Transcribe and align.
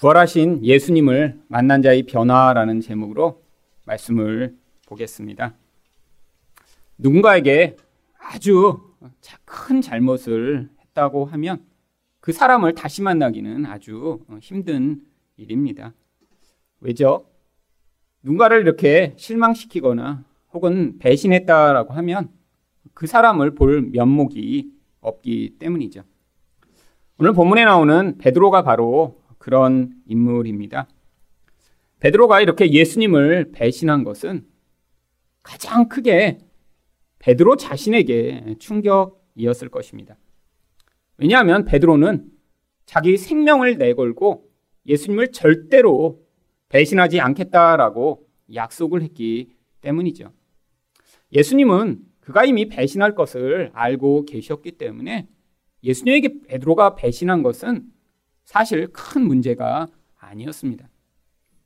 부활하신 0.00 0.64
예수님을 0.64 1.42
만난 1.46 1.82
자의 1.82 2.04
변화라는 2.04 2.80
제목으로 2.80 3.42
말씀을 3.84 4.56
보겠습니다. 4.86 5.54
누군가에게 6.96 7.76
아주 8.18 8.80
큰 9.44 9.82
잘못을 9.82 10.70
했다고 10.80 11.26
하면 11.26 11.62
그 12.20 12.32
사람을 12.32 12.74
다시 12.74 13.02
만나기는 13.02 13.66
아주 13.66 14.20
힘든 14.40 15.02
일입니다. 15.36 15.92
왜죠? 16.80 17.26
누군가를 18.22 18.62
이렇게 18.62 19.12
실망시키거나 19.18 20.24
혹은 20.54 20.98
배신했다라고 20.98 21.92
하면 21.92 22.30
그 22.94 23.06
사람을 23.06 23.54
볼 23.54 23.82
면목이 23.82 24.72
없기 25.02 25.56
때문이죠. 25.58 26.04
오늘 27.18 27.34
본문에 27.34 27.66
나오는 27.66 28.16
베드로가 28.16 28.62
바로 28.62 29.19
그런 29.40 29.94
인물입니다. 30.06 30.86
베드로가 31.98 32.42
이렇게 32.42 32.70
예수님을 32.70 33.52
배신한 33.52 34.04
것은 34.04 34.46
가장 35.42 35.88
크게 35.88 36.38
베드로 37.18 37.56
자신에게 37.56 38.56
충격이었을 38.58 39.70
것입니다. 39.70 40.18
왜냐하면 41.16 41.64
베드로는 41.64 42.30
자기 42.84 43.16
생명을 43.16 43.78
내걸고 43.78 44.46
예수님을 44.86 45.32
절대로 45.32 46.22
배신하지 46.68 47.20
않겠다라고 47.20 48.26
약속을 48.54 49.02
했기 49.02 49.54
때문이죠. 49.80 50.32
예수님은 51.32 52.00
그가 52.20 52.44
이미 52.44 52.68
배신할 52.68 53.14
것을 53.14 53.70
알고 53.72 54.26
계셨기 54.26 54.72
때문에 54.72 55.28
예수님에게 55.82 56.42
베드로가 56.46 56.94
배신한 56.94 57.42
것은 57.42 57.90
사실 58.50 58.88
큰 58.92 59.28
문제가 59.28 59.86
아니었습니다. 60.18 60.88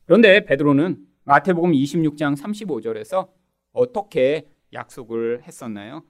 그런데 0.05 0.45
베드로는 0.45 0.99
마태복음 1.25 1.73
26장 1.73 2.37
35절에서 2.37 3.31
어떻게 3.73 4.51
약속을 4.75 5.45
했었나요? 5.45 6.05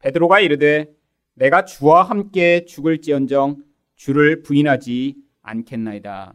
베드로가 0.00 0.40
이르되 0.40 0.92
내가 1.34 1.64
주와 1.64 2.02
함께 2.02 2.64
죽을지언정 2.64 3.62
주를 3.94 4.42
부인하지 4.42 5.14
않겠나이다. 5.42 6.34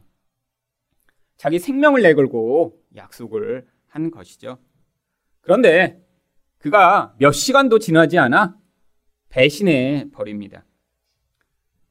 자기 1.35 1.59
생명을 1.59 2.01
내걸고 2.01 2.81
약속을 2.95 3.67
한 3.87 4.09
것이죠. 4.09 4.57
그런데 5.41 6.01
그가 6.59 7.13
몇 7.19 7.33
시간도 7.33 7.79
지나지 7.79 8.17
않아 8.19 8.57
배신해 9.27 10.11
버립니다. 10.13 10.63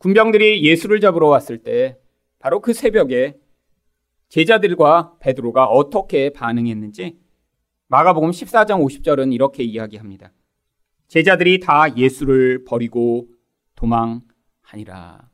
군병들이 0.04 0.62
예수를 0.62 1.00
잡으러 1.00 1.28
왔을 1.28 1.56
때 1.56 1.96
바로 2.38 2.60
그 2.60 2.74
새벽에 2.74 3.38
제자들과 4.28 5.16
베드로가 5.18 5.64
어떻게 5.64 6.28
반응했는지 6.28 7.18
마가복음 7.88 8.30
14장 8.30 8.84
50절은 8.84 9.32
이렇게 9.32 9.62
이야기합니다. 9.62 10.30
제자들이 11.08 11.58
다 11.60 11.96
예수를 11.96 12.64
버리고 12.64 13.28
도망하니라. 13.76 15.30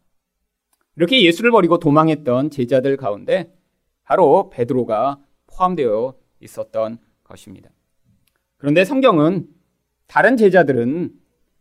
이렇게 0.94 1.24
예수를 1.24 1.50
버리고 1.50 1.78
도망했던 1.80 2.50
제자들 2.50 2.96
가운데 2.96 3.52
바로 4.04 4.50
베드로가 4.50 5.18
포함되어 5.48 6.14
있었던 6.42 6.98
것입니다. 7.24 7.70
그런데 8.56 8.84
성경은 8.84 9.48
다른 10.06 10.36
제자들은 10.36 11.10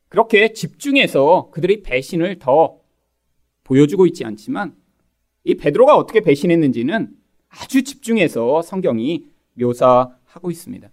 그렇게 0.09 0.53
집중해서 0.53 1.49
그들의 1.51 1.81
배신을 1.81 2.37
더 2.37 2.78
보여주고 3.69 4.07
있지 4.07 4.25
않지만 4.25 4.75
이 5.43 5.55
베드로가 5.55 5.95
어떻게 5.95 6.21
배신했는지는 6.21 7.11
아주 7.49 7.83
집중해서 7.83 8.63
성경이 8.63 9.27
묘사하고 9.53 10.49
있습니다. 10.51 10.89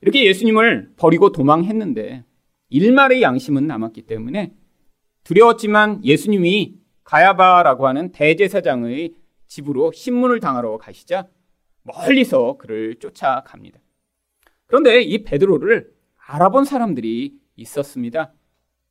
이렇게 0.00 0.24
예수님을 0.26 0.94
버리고 0.96 1.30
도망했는데 1.30 2.24
일말의 2.70 3.22
양심은 3.22 3.66
남았기 3.66 4.02
때문에 4.02 4.54
두려웠지만 5.24 6.04
예수님이 6.04 6.74
가야바라고 7.04 7.86
하는 7.86 8.12
대제사장의 8.12 9.14
집으로 9.46 9.92
신문을 9.92 10.40
당하러 10.40 10.78
가시자 10.78 11.28
멀리서 11.82 12.56
그를 12.56 12.96
쫓아갑니다. 12.96 13.78
그런데 14.66 15.02
이 15.02 15.22
베드로를 15.22 15.92
알아본 16.16 16.64
사람들이 16.64 17.34
있었습니다. 17.56 18.32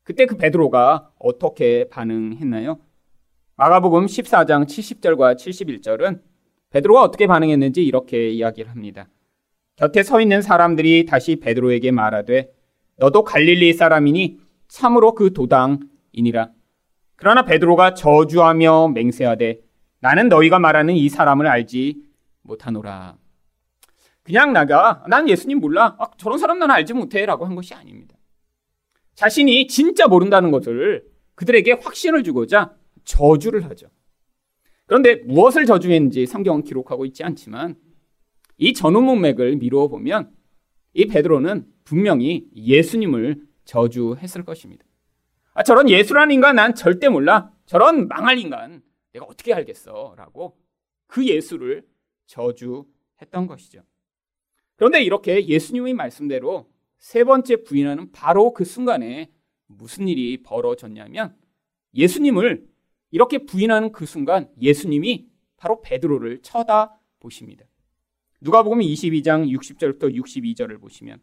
그때 0.04 0.26
그 0.26 0.36
베드로가 0.38 1.12
어떻게 1.20 1.88
반응했나요? 1.90 2.80
마가복음 3.56 4.06
14장 4.06 4.66
70절과 4.66 5.38
71절은 5.38 6.22
베드로가 6.72 7.02
어떻게 7.02 7.28
반응했는지 7.28 7.84
이렇게 7.84 8.30
이야기를 8.30 8.70
합니다. 8.72 9.08
곁에 9.76 10.04
서 10.04 10.20
있는 10.20 10.42
사람들이 10.42 11.06
다시 11.06 11.38
베드로에게 11.38 11.92
말하되 11.92 12.52
너도 12.98 13.24
갈릴리 13.24 13.74
사람이니 13.74 14.40
참으로 14.68 15.14
그 15.14 15.34
도당이니라. 15.34 16.52
그러나 17.16 17.46
베드로가 17.46 17.94
저주하며 17.94 18.90
맹세하되 18.90 19.62
나는 20.00 20.30
너희가 20.30 20.60
말하는 20.60 20.96
이 20.96 21.08
사람을 21.10 21.48
알지 21.48 22.02
못하노라. 22.42 23.16
그냥 24.24 24.52
나가 24.52 25.04
난 25.08 25.30
예수님 25.30 25.60
몰라. 25.60 25.96
아, 26.00 26.08
저런 26.18 26.38
사람 26.38 26.60
난 26.60 26.72
알지 26.72 26.94
못해라고 26.94 27.46
한 27.46 27.56
것이 27.56 27.74
아닙니다. 27.74 28.16
자신이 29.16 29.68
진짜 29.68 30.08
모른다는 30.08 30.52
것을 30.52 31.06
그들에게 31.36 31.74
확신을 31.74 32.24
주고자 32.24 32.76
저주를 33.04 33.66
하죠. 33.66 33.88
그런데 34.86 35.16
무엇을 35.16 35.66
저주했는지 35.66 36.26
성경은 36.26 36.64
기록하고 36.64 37.06
있지 37.06 37.24
않지만 37.24 37.76
이 38.58 38.74
전후 38.74 39.02
문맥을 39.02 39.58
미루어 39.58 39.88
보면 39.88 40.32
이 40.94 41.06
베드로는 41.06 41.66
분명히 41.84 42.48
예수님을 42.56 43.42
저주했을 43.66 44.44
것입니다. 44.44 44.86
아, 45.54 45.64
저런 45.64 45.90
예수라는 45.90 46.34
인간 46.34 46.56
난 46.56 46.76
절대 46.76 47.10
몰라. 47.10 47.52
저런 47.66 48.08
망할 48.08 48.38
인간 48.38 48.82
내가 49.14 49.26
어떻게 49.26 49.54
알겠어? 49.54 50.16
라고 50.18 50.58
그 51.08 51.26
예수를 51.26 51.86
저주했던 52.26 53.48
것이죠. 53.48 53.84
그런데 54.76 55.04
이렇게 55.04 55.48
예수님의 55.48 55.94
말씀대로 55.94 56.68
세 57.04 57.26
번째 57.26 57.66
부인하는 57.66 58.14
바로 58.14 58.54
그 58.54 58.64
순간에 58.64 59.30
무슨 59.68 60.08
일이 60.08 60.42
벌어졌냐면 60.42 61.36
예수님을 61.94 62.66
이렇게 63.12 63.40
부인하는 63.40 63.92
그 63.92 64.06
순간 64.06 64.48
예수님이 64.62 65.28
바로 65.58 65.82
베드로를 65.82 66.42
쳐다보십니다. 66.42 67.66
누가복음 68.40 68.80
22장 68.80 69.50
60절부터 69.50 70.16
62절을 70.16 70.80
보시면 70.80 71.20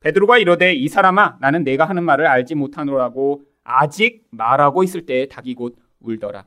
베드로가 0.00 0.38
이러되 0.38 0.72
이 0.72 0.88
사람아 0.88 1.36
나는 1.42 1.62
내가 1.62 1.84
하는 1.84 2.04
말을 2.04 2.26
알지 2.26 2.54
못하노라고 2.54 3.42
아직 3.64 4.24
말하고 4.30 4.82
있을 4.82 5.04
때 5.04 5.28
닭이 5.28 5.54
곧 5.56 5.76
울더라. 6.00 6.46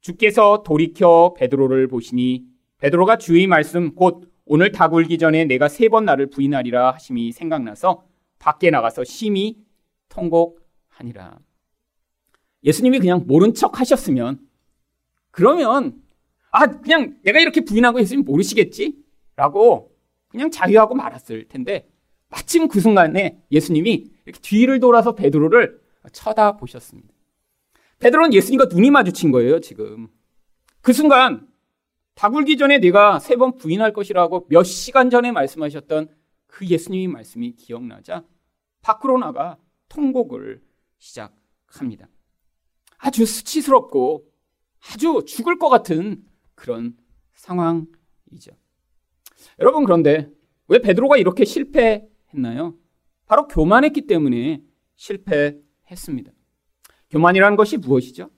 주께서 0.00 0.62
돌이켜 0.62 1.34
베드로를 1.36 1.88
보시니 1.88 2.46
베드로가 2.78 3.18
주의 3.18 3.46
말씀 3.46 3.94
곧 3.94 4.27
오늘 4.48 4.72
닭 4.72 4.94
울기 4.94 5.18
전에 5.18 5.44
내가 5.44 5.68
세 5.68 5.88
번 5.88 6.04
나를 6.04 6.28
부인하리라 6.30 6.92
하심이 6.92 7.32
생각나서 7.32 8.04
밖에 8.38 8.70
나가서 8.70 9.04
심히 9.04 9.58
통곡하니라. 10.08 11.38
예수님이 12.64 12.98
그냥 12.98 13.24
모른 13.26 13.54
척 13.54 13.80
하셨으면 13.80 14.40
그러면 15.30 16.02
아 16.50 16.66
그냥 16.66 17.16
내가 17.22 17.40
이렇게 17.40 17.60
부인하고 17.62 18.00
예수님 18.00 18.24
모르시겠지? 18.24 18.96
라고 19.36 19.92
그냥 20.28 20.50
자유하고 20.50 20.94
말았을 20.94 21.48
텐데 21.48 21.88
마침 22.28 22.68
그 22.68 22.80
순간에 22.80 23.40
예수님이 23.50 24.10
뒤를 24.42 24.80
돌아서 24.80 25.14
베드로를 25.14 25.80
쳐다보셨습니다. 26.12 27.14
베드로는 28.00 28.32
예수님과 28.34 28.66
눈이 28.66 28.90
마주친 28.90 29.32
거예요, 29.32 29.60
지금. 29.60 30.08
그 30.82 30.92
순간 30.92 31.47
다 32.18 32.30
굴기 32.30 32.56
전에 32.56 32.78
내가 32.78 33.20
세 33.20 33.36
번 33.36 33.56
부인할 33.56 33.92
것이라고 33.92 34.46
몇 34.48 34.64
시간 34.64 35.08
전에 35.08 35.30
말씀하셨던 35.30 36.08
그 36.48 36.66
예수님의 36.66 37.06
말씀이 37.06 37.52
기억나자 37.54 38.24
밖으로 38.82 39.18
나가 39.18 39.56
통곡을 39.88 40.60
시작합니다. 40.98 42.08
아주 42.96 43.24
수치스럽고 43.24 44.26
아주 44.92 45.22
죽을 45.26 45.58
것 45.58 45.68
같은 45.68 46.24
그런 46.56 46.96
상황이죠. 47.34 48.50
여러분 49.60 49.84
그런데 49.84 50.28
왜 50.66 50.80
베드로가 50.80 51.16
이렇게 51.18 51.44
실패했나요? 51.44 52.74
바로 53.26 53.46
교만했기 53.46 54.08
때문에 54.08 54.62
실패했습니다. 54.96 56.32
교만이라는 57.10 57.56
것이 57.56 57.76
무엇이죠? 57.76 58.30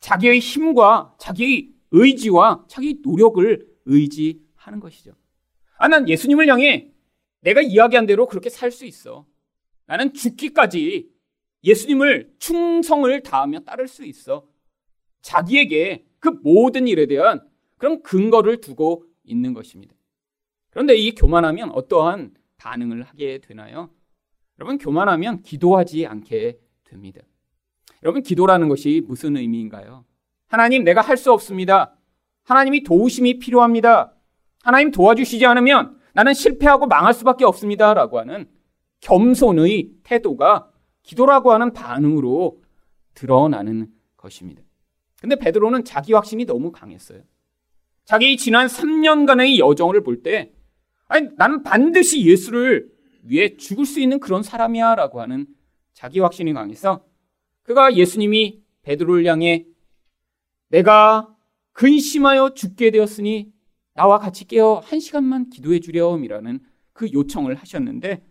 자기의 0.00 0.38
힘과 0.38 1.14
자기의 1.18 1.72
의지와 1.92 2.64
자기 2.68 3.00
노력을 3.02 3.66
의지하는 3.84 4.80
것이죠. 4.80 5.12
아, 5.78 5.88
난 5.88 6.08
예수님을 6.08 6.48
향해 6.48 6.90
내가 7.40 7.60
이야기한 7.60 8.06
대로 8.06 8.26
그렇게 8.26 8.50
살 8.50 8.70
수 8.70 8.84
있어. 8.84 9.26
나는 9.86 10.12
죽기까지 10.14 11.10
예수님을 11.64 12.34
충성을 12.38 13.22
다하며 13.22 13.60
따를 13.60 13.88
수 13.88 14.04
있어. 14.04 14.46
자기에게 15.22 16.04
그 16.18 16.28
모든 16.42 16.88
일에 16.88 17.06
대한 17.06 17.40
그런 17.78 18.02
근거를 18.02 18.60
두고 18.60 19.04
있는 19.24 19.54
것입니다. 19.54 19.94
그런데 20.70 20.94
이 20.96 21.14
교만하면 21.14 21.70
어떠한 21.72 22.34
반응을 22.56 23.02
하게 23.02 23.38
되나요? 23.38 23.90
여러분, 24.58 24.78
교만하면 24.78 25.42
기도하지 25.42 26.06
않게 26.06 26.58
됩니다. 26.84 27.20
여러분, 28.02 28.22
기도라는 28.22 28.68
것이 28.68 29.02
무슨 29.04 29.36
의미인가요? 29.36 30.04
하나님, 30.52 30.84
내가 30.84 31.00
할 31.00 31.16
수 31.16 31.32
없습니다. 31.32 31.96
하나님이 32.44 32.82
도우심이 32.82 33.38
필요합니다. 33.38 34.12
하나님 34.62 34.90
도와주시지 34.90 35.46
않으면 35.46 35.96
나는 36.12 36.34
실패하고 36.34 36.86
망할 36.86 37.14
수밖에 37.14 37.46
없습니다. 37.46 37.94
라고 37.94 38.18
하는 38.18 38.50
겸손의 39.00 39.92
태도가 40.02 40.70
기도라고 41.04 41.52
하는 41.52 41.72
반응으로 41.72 42.60
드러나는 43.14 43.88
것입니다. 44.18 44.62
근데 45.22 45.36
베드로는 45.36 45.84
자기 45.84 46.12
확신이 46.12 46.44
너무 46.44 46.70
강했어요. 46.70 47.22
자기 48.04 48.36
지난 48.36 48.66
3년간의 48.66 49.58
여정을 49.58 50.02
볼 50.02 50.22
때, 50.22 50.52
아니, 51.08 51.28
나는 51.36 51.62
반드시 51.62 52.26
예수를 52.26 52.90
위해 53.22 53.56
죽을 53.56 53.86
수 53.86 54.00
있는 54.00 54.20
그런 54.20 54.42
사람이야. 54.42 54.96
라고 54.96 55.22
하는 55.22 55.46
자기 55.94 56.20
확신이 56.20 56.52
강해서 56.52 57.06
그가 57.62 57.94
예수님이 57.94 58.60
베드로를 58.82 59.24
향해 59.24 59.64
내가 60.72 61.28
근심하여 61.72 62.54
죽게 62.54 62.90
되었으니 62.90 63.52
나와 63.94 64.18
같이 64.18 64.46
깨어 64.46 64.80
한 64.82 65.00
시간만 65.00 65.50
기도해 65.50 65.80
주렴이라는 65.80 66.60
그 66.94 67.12
요청을 67.12 67.54
하셨는데 67.56 68.24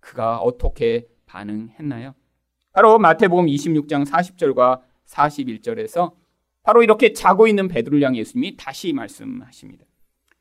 그가 0.00 0.38
어떻게 0.38 1.06
반응했나요? 1.26 2.14
바로 2.72 2.98
마태복음 2.98 3.46
26장 3.46 4.04
40절과 4.06 4.80
41절에서 5.06 6.14
바로 6.62 6.82
이렇게 6.82 7.12
자고 7.12 7.46
있는 7.46 7.68
베드로를 7.68 8.04
향해 8.04 8.18
예수님이 8.18 8.56
다시 8.56 8.92
말씀하십니다. 8.92 9.84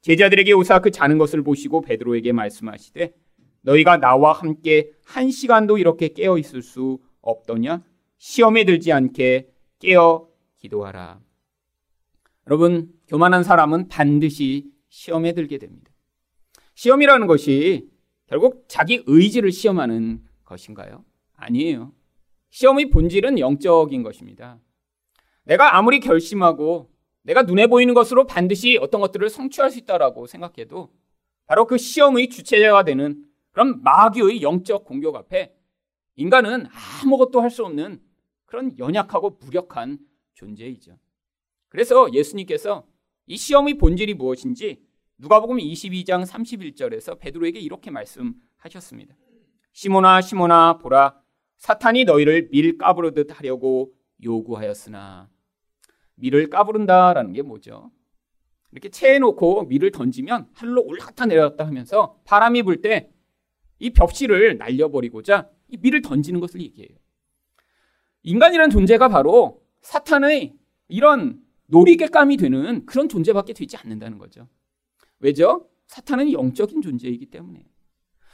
제자들에게 0.02 0.54
오사 0.54 0.80
그 0.80 0.90
자는 0.90 1.20
것을 1.20 1.44
보시고 1.44 1.82
베드로에게 1.82 2.32
말씀하시되 2.32 3.14
너희가 3.62 3.98
나와 3.98 4.34
함께 4.34 4.92
한 5.06 5.30
시간도 5.30 5.78
이렇게 5.78 6.08
깨어 6.10 6.40
있을 6.40 6.64
수 6.64 7.00
없더냐? 7.22 7.84
시험에 8.18 8.64
들지 8.64 8.92
않게 8.92 9.50
깨어 9.80 10.29
기도하라. 10.60 11.20
여러분, 12.48 12.94
교만한 13.08 13.44
사람은 13.44 13.88
반드시 13.88 14.72
시험에 14.90 15.34
들게 15.34 15.58
됩니다. 15.58 15.92
시험이라는 16.76 17.28
것이 17.28 17.90
결국 18.28 18.66
자기 18.68 19.04
의지를 19.06 19.52
시험하는 19.52 20.24
것인가요? 20.46 21.04
아니에요. 21.36 21.94
시험의 22.52 22.90
본질은 22.90 23.40
영적인 23.40 24.04
것입니다. 24.04 24.60
내가 25.44 25.78
아무리 25.78 26.00
결심하고 26.00 26.90
내가 27.24 27.44
눈에 27.44 27.68
보이는 27.68 27.94
것으로 27.94 28.26
반드시 28.26 28.78
어떤 28.78 29.02
것들을 29.02 29.30
성취할 29.30 29.72
수 29.72 29.80
있다라고 29.80 30.26
생각해도 30.28 30.92
바로 31.46 31.66
그 31.66 31.78
시험의 31.78 32.30
주체자가 32.30 32.84
되는 32.84 33.26
그런 33.52 33.82
마귀의 33.84 34.42
영적 34.42 34.86
공격 34.86 35.16
앞에 35.16 35.54
인간은 36.16 36.66
아무것도 37.04 37.42
할 37.42 37.50
수 37.50 37.66
없는 37.66 38.02
그런 38.46 38.78
연약하고 38.78 39.38
무력한 39.42 40.00
존재이죠. 40.40 40.98
그래서 41.68 42.12
예수님께서 42.14 42.88
이 43.28 43.38
시험의 43.38 43.76
본질이 43.78 44.14
무엇인지 44.16 44.82
누가복음 45.18 45.58
22장 45.58 46.26
31절에서 46.26 47.20
베드로에게 47.20 47.60
이렇게 47.60 47.92
말씀하셨습니다. 47.92 49.16
시모나 49.74 50.22
시모나 50.22 50.78
보라 50.78 51.22
사탄이 51.58 52.06
너희를 52.06 52.50
밀 52.52 52.78
까부르듯 52.78 53.38
하려고 53.38 53.94
요구하였으나 54.24 55.30
밀을 56.16 56.50
까부른다라는 56.50 57.34
게 57.34 57.42
뭐죠? 57.42 57.92
이렇게 58.72 58.90
채해 58.90 59.20
놓고 59.20 59.66
밀을 59.66 59.92
던지면 59.92 60.50
하늘로 60.54 60.84
올라갔다 60.84 61.26
내려갔다 61.26 61.66
하면서 61.68 62.20
바람이 62.26 62.64
불 62.64 62.82
때 62.82 63.10
이 63.82 63.92
벽실을 63.92 64.58
날려버리고자 64.58 65.50
이 65.70 65.78
밀을 65.78 66.02
던지는 66.02 66.42
것을 66.42 66.60
얘기해요. 66.62 66.98
인간이라는 68.24 68.70
존재가 68.70 69.08
바로 69.08 69.64
사탄의 69.82 70.54
이런 70.88 71.42
놀이개감이 71.68 72.38
되는 72.38 72.86
그런 72.86 73.10
존재밖에 73.10 73.54
되지 73.54 73.78
않는다는 73.78 74.18
거죠. 74.18 74.48
왜죠? 75.20 75.70
사탄은 75.88 76.32
영적인 76.32 76.82
존재이기 76.82 77.28
때문에. 77.28 77.66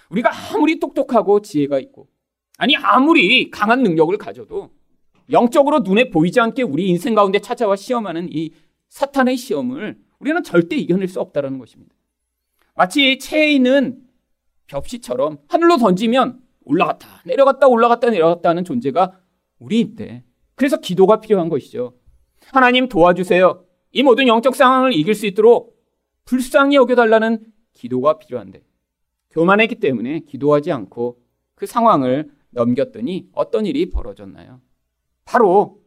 우리가 0.10 0.32
아무리 0.54 0.80
똑똑하고 0.80 1.42
지혜가 1.42 1.80
있고, 1.80 2.08
아니, 2.58 2.76
아무리 2.76 3.50
강한 3.50 3.84
능력을 3.84 4.16
가져도 4.18 4.72
영적으로 5.32 5.80
눈에 5.80 6.10
보이지 6.10 6.40
않게 6.40 6.64
우리 6.64 6.88
인생 6.88 7.16
가운데 7.16 7.40
찾아와 7.40 7.76
시험하는 7.76 8.30
이 8.32 8.52
사탄의 8.90 9.38
시험을 9.38 10.00
우리는 10.20 10.44
절대 10.44 10.76
이겨낼 10.76 11.08
수 11.08 11.20
없다는 11.20 11.58
것입니다. 11.58 11.96
마치 12.76 13.18
체에 13.18 13.52
있는 13.52 14.04
벽시처럼 14.68 15.40
하늘로 15.48 15.78
던지면 15.78 16.42
올라갔다, 16.64 17.22
내려갔다, 17.26 17.68
올라갔다, 17.68 18.10
내려갔다 18.10 18.50
하는 18.50 18.64
존재가 18.64 19.20
우리인데. 19.60 20.24
그래서 20.56 20.78
기도가 20.78 21.20
필요한 21.20 21.50
것이죠. 21.50 21.94
하나님 22.52 22.88
도와주세요. 22.90 23.64
이 23.92 24.04
모든 24.04 24.28
영적 24.28 24.56
상황을 24.56 24.94
이길 24.94 25.16
수 25.16 25.26
있도록 25.26 25.76
불쌍히 26.26 26.76
여겨달라는 26.76 27.46
기도가 27.74 28.18
필요한데. 28.18 28.64
교만했기 29.32 29.76
때문에 29.76 30.22
기도하지 30.22 30.72
않고 30.72 31.22
그 31.56 31.66
상황을 31.66 32.32
넘겼더니 32.52 33.30
어떤 33.34 33.66
일이 33.66 33.90
벌어졌나요? 33.90 34.62
바로 35.26 35.82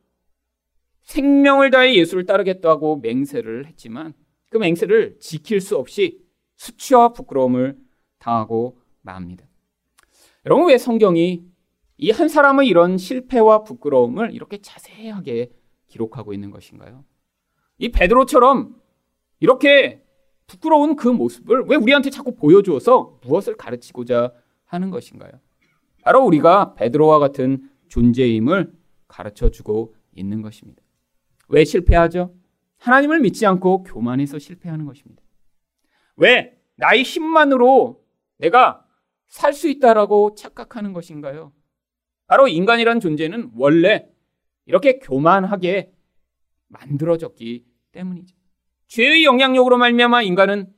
생명을 1.04 1.70
다해 1.70 1.94
예수를 1.94 2.26
따르겠다고 2.26 2.98
맹세를 2.98 3.66
했지만 3.66 4.12
그 4.50 4.58
맹세를 4.58 5.18
지킬 5.20 5.60
수 5.60 5.76
없이 5.76 6.20
수치와 6.56 7.14
부끄러움을 7.14 7.78
당하고 8.18 8.78
맙니다. 9.00 9.46
여러분 10.44 10.68
왜 10.68 10.76
성경이 10.76 11.44
이 11.98 12.10
한 12.12 12.28
사람의 12.28 12.68
이런 12.68 12.96
실패와 12.96 13.64
부끄러움을 13.64 14.32
이렇게 14.32 14.58
자세하게 14.58 15.50
기록하고 15.88 16.32
있는 16.32 16.50
것인가요? 16.50 17.04
이 17.78 17.90
베드로처럼 17.90 18.76
이렇게 19.40 20.02
부끄러운 20.46 20.96
그 20.96 21.08
모습을 21.08 21.64
왜 21.66 21.76
우리한테 21.76 22.10
자꾸 22.10 22.34
보여주어서 22.34 23.18
무엇을 23.22 23.56
가르치고자 23.56 24.32
하는 24.64 24.90
것인가요? 24.90 25.32
바로 26.02 26.24
우리가 26.24 26.74
베드로와 26.74 27.18
같은 27.18 27.68
존재임을 27.88 28.72
가르쳐 29.08 29.50
주고 29.50 29.94
있는 30.12 30.40
것입니다. 30.42 30.82
왜 31.48 31.64
실패하죠? 31.64 32.34
하나님을 32.78 33.20
믿지 33.20 33.44
않고 33.46 33.82
교만해서 33.84 34.38
실패하는 34.38 34.84
것입니다. 34.86 35.22
왜 36.16 36.56
나의 36.76 37.02
힘만으로 37.02 38.04
내가 38.38 38.84
살 39.26 39.52
수 39.52 39.68
있다라고 39.68 40.34
착각하는 40.36 40.92
것인가요? 40.92 41.52
바로 42.28 42.46
인간이란 42.46 43.00
존재는 43.00 43.50
원래 43.56 44.06
이렇게 44.66 44.98
교만하게 44.98 45.90
만들어졌기 46.68 47.64
때문이죠. 47.90 48.36
죄의 48.86 49.24
영향력으로 49.24 49.78
말미암아 49.78 50.22
인간은 50.22 50.72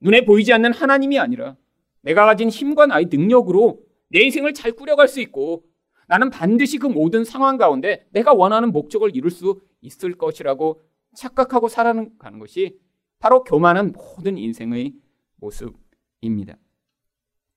눈에 0.00 0.24
보이지 0.24 0.52
않는 0.54 0.72
하나님이 0.72 1.18
아니라 1.18 1.56
내가 2.00 2.24
가진 2.24 2.48
힘과 2.48 2.86
나의 2.86 3.06
능력으로 3.10 3.80
내 4.08 4.20
인생을 4.20 4.54
잘 4.54 4.72
꾸려갈 4.72 5.06
수 5.06 5.20
있고 5.20 5.64
나는 6.06 6.30
반드시 6.30 6.78
그 6.78 6.86
모든 6.86 7.24
상황 7.24 7.58
가운데 7.58 8.06
내가 8.10 8.32
원하는 8.32 8.72
목적을 8.72 9.14
이룰 9.14 9.30
수 9.30 9.60
있을 9.82 10.14
것이라고 10.14 10.82
착각하고 11.14 11.68
살아가는 11.68 12.38
것이 12.38 12.78
바로 13.18 13.44
교만한 13.44 13.92
모든 13.92 14.38
인생의 14.38 14.94
모습입니다. 15.36 16.56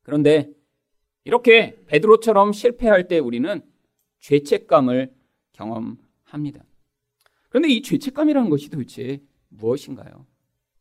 그런데 0.04 0.50
이렇게 1.28 1.76
베드로처럼 1.88 2.54
실패할 2.54 3.10
때 3.10 3.20
우리는 3.20 3.62
죄책감을 4.22 5.14
경험합니다. 5.52 6.64
그런데 7.50 7.68
이 7.68 7.82
죄책감이라는 7.82 8.50
것이 8.50 8.70
도대체 8.70 9.22
무엇인가요? 9.50 10.26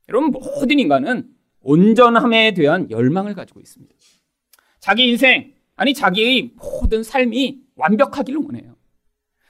여러분 0.08 0.30
모든 0.30 0.78
인간은 0.78 1.28
온전함에 1.62 2.54
대한 2.54 2.88
열망을 2.92 3.34
가지고 3.34 3.58
있습니다. 3.58 3.92
자기 4.78 5.08
인생 5.08 5.52
아니 5.74 5.94
자기의 5.94 6.52
모든 6.54 7.02
삶이 7.02 7.62
완벽하기를 7.74 8.40
원해요. 8.40 8.76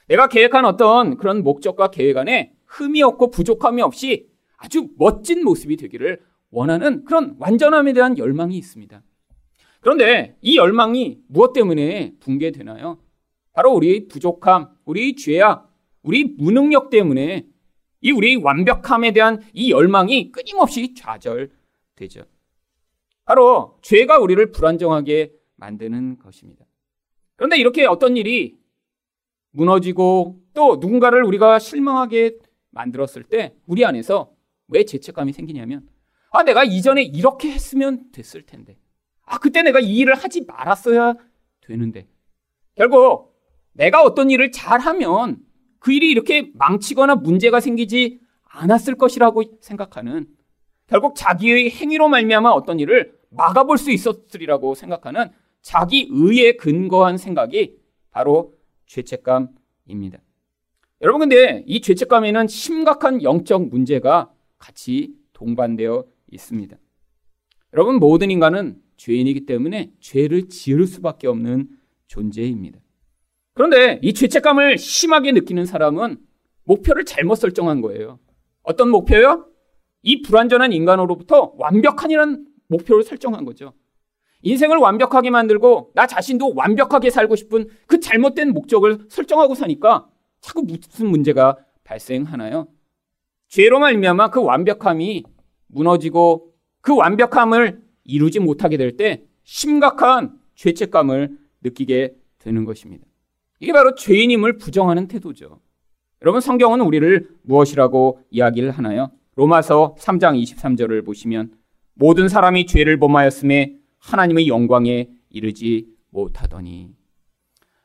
내가 0.07 0.27
계획한 0.27 0.65
어떤 0.65 1.17
그런 1.17 1.43
목적과 1.43 1.91
계획 1.91 2.17
안에 2.17 2.53
흠이 2.65 3.03
없고 3.03 3.29
부족함이 3.29 3.83
없이 3.83 4.31
아주 4.57 4.89
멋진 4.97 5.43
모습이 5.43 5.77
되기를 5.77 6.21
원하는 6.49 7.03
그런 7.05 7.35
완전함에 7.37 7.93
대한 7.93 8.17
열망이 8.17 8.57
있습니다. 8.57 9.03
그런데 9.87 10.35
이 10.41 10.57
열망이 10.57 11.17
무엇 11.29 11.53
때문에 11.53 12.15
붕괴되나요? 12.19 12.99
바로 13.53 13.71
우리의 13.71 14.09
부족함, 14.09 14.67
우리의 14.83 15.15
죄악, 15.15 15.73
우리 16.03 16.25
무능력 16.25 16.89
때문에 16.89 17.47
이 18.01 18.11
우리의 18.11 18.35
완벽함에 18.35 19.13
대한 19.13 19.41
이 19.53 19.71
열망이 19.71 20.33
끊임없이 20.33 20.93
좌절되죠. 20.93 22.25
바로 23.23 23.77
죄가 23.81 24.19
우리를 24.19 24.51
불안정하게 24.51 25.31
만드는 25.55 26.17
것입니다. 26.19 26.65
그런데 27.37 27.57
이렇게 27.57 27.85
어떤 27.85 28.17
일이 28.17 28.57
무너지고 29.51 30.41
또 30.53 30.79
누군가를 30.81 31.23
우리가 31.23 31.59
실망하게 31.59 32.39
만들었을 32.71 33.23
때 33.23 33.55
우리 33.65 33.85
안에서 33.85 34.33
왜 34.67 34.83
죄책감이 34.83 35.31
생기냐면 35.31 35.87
아 36.31 36.43
내가 36.43 36.65
이전에 36.65 37.03
이렇게 37.03 37.49
했으면 37.49 38.11
됐을 38.11 38.41
텐데 38.41 38.77
아 39.27 39.37
그때 39.37 39.61
내가 39.61 39.79
이 39.79 39.97
일을 39.97 40.15
하지 40.15 40.45
말았어야 40.45 41.15
되는데 41.61 42.07
결국 42.75 43.35
내가 43.73 44.01
어떤 44.01 44.31
일을 44.31 44.51
잘하면 44.51 45.37
그 45.79 45.91
일이 45.91 46.09
이렇게 46.09 46.49
망치거나 46.55 47.15
문제가 47.15 47.59
생기지 47.59 48.19
않았을 48.43 48.95
것이라고 48.95 49.43
생각하는 49.59 50.27
결국 50.87 51.15
자기의 51.15 51.69
행위로 51.69 52.07
말미암아 52.07 52.49
어떤 52.51 52.79
일을 52.79 53.13
막아볼 53.29 53.77
수 53.77 53.91
있었으리라고 53.91 54.73
생각하는 54.73 55.29
자기 55.61 56.07
의에 56.09 56.55
근거한 56.55 57.17
생각이 57.17 57.77
바로 58.09 58.53
죄책감입니다. 58.85 60.19
여러분 61.01 61.19
근데 61.19 61.63
이 61.67 61.81
죄책감에는 61.81 62.47
심각한 62.47 63.21
영적 63.21 63.67
문제가 63.67 64.31
같이 64.57 65.13
동반되어 65.33 66.05
있습니다. 66.31 66.77
여러분 67.73 67.99
모든 67.99 68.31
인간은 68.31 68.86
죄인이기 68.97 69.45
때문에 69.45 69.91
죄를 69.99 70.49
지을 70.49 70.85
수밖에 70.87 71.27
없는 71.27 71.69
존재입니다. 72.07 72.79
그런데 73.53 73.99
이 74.03 74.13
죄책감을 74.13 74.77
심하게 74.77 75.31
느끼는 75.31 75.65
사람은 75.65 76.17
목표를 76.63 77.05
잘못 77.05 77.35
설정한 77.35 77.81
거예요. 77.81 78.19
어떤 78.63 78.89
목표요? 78.89 79.47
이 80.03 80.21
불완전한 80.21 80.73
인간으로부터 80.73 81.53
완벽한이라는 81.57 82.45
목표를 82.67 83.03
설정한 83.03 83.45
거죠. 83.45 83.73
인생을 84.43 84.77
완벽하게 84.77 85.29
만들고 85.29 85.91
나 85.95 86.05
자신도 86.05 86.53
완벽하게 86.55 87.09
살고 87.09 87.35
싶은 87.35 87.69
그 87.87 87.99
잘못된 87.99 88.53
목적을 88.53 89.07
설정하고 89.09 89.55
사니까 89.55 90.07
자꾸 90.41 90.63
무슨 90.63 91.07
문제가 91.07 91.57
발생하나요? 91.83 92.67
죄로 93.47 93.79
말미암아 93.79 94.29
그 94.29 94.43
완벽함이 94.43 95.23
무너지고 95.67 96.53
그 96.81 96.95
완벽함을 96.95 97.86
이루지 98.07 98.39
못하게 98.39 98.77
될 98.77 98.97
때 98.97 99.23
심각한 99.43 100.39
죄책감을 100.55 101.37
느끼게 101.61 102.15
되는 102.39 102.65
것입니다. 102.65 103.05
이게 103.59 103.71
바로 103.71 103.95
죄인임을 103.95 104.57
부정하는 104.57 105.07
태도죠. 105.07 105.59
여러분 106.21 106.41
성경은 106.41 106.81
우리를 106.81 107.29
무엇이라고 107.43 108.21
이야기를 108.31 108.71
하나요? 108.71 109.11
로마서 109.35 109.95
3장 109.99 110.41
23절을 110.41 111.05
보시면 111.05 111.51
모든 111.93 112.27
사람이 112.27 112.65
죄를 112.65 112.97
범하였음에 112.97 113.77
하나님의 113.99 114.47
영광에 114.47 115.09
이르지 115.29 115.87
못하더니 116.09 116.89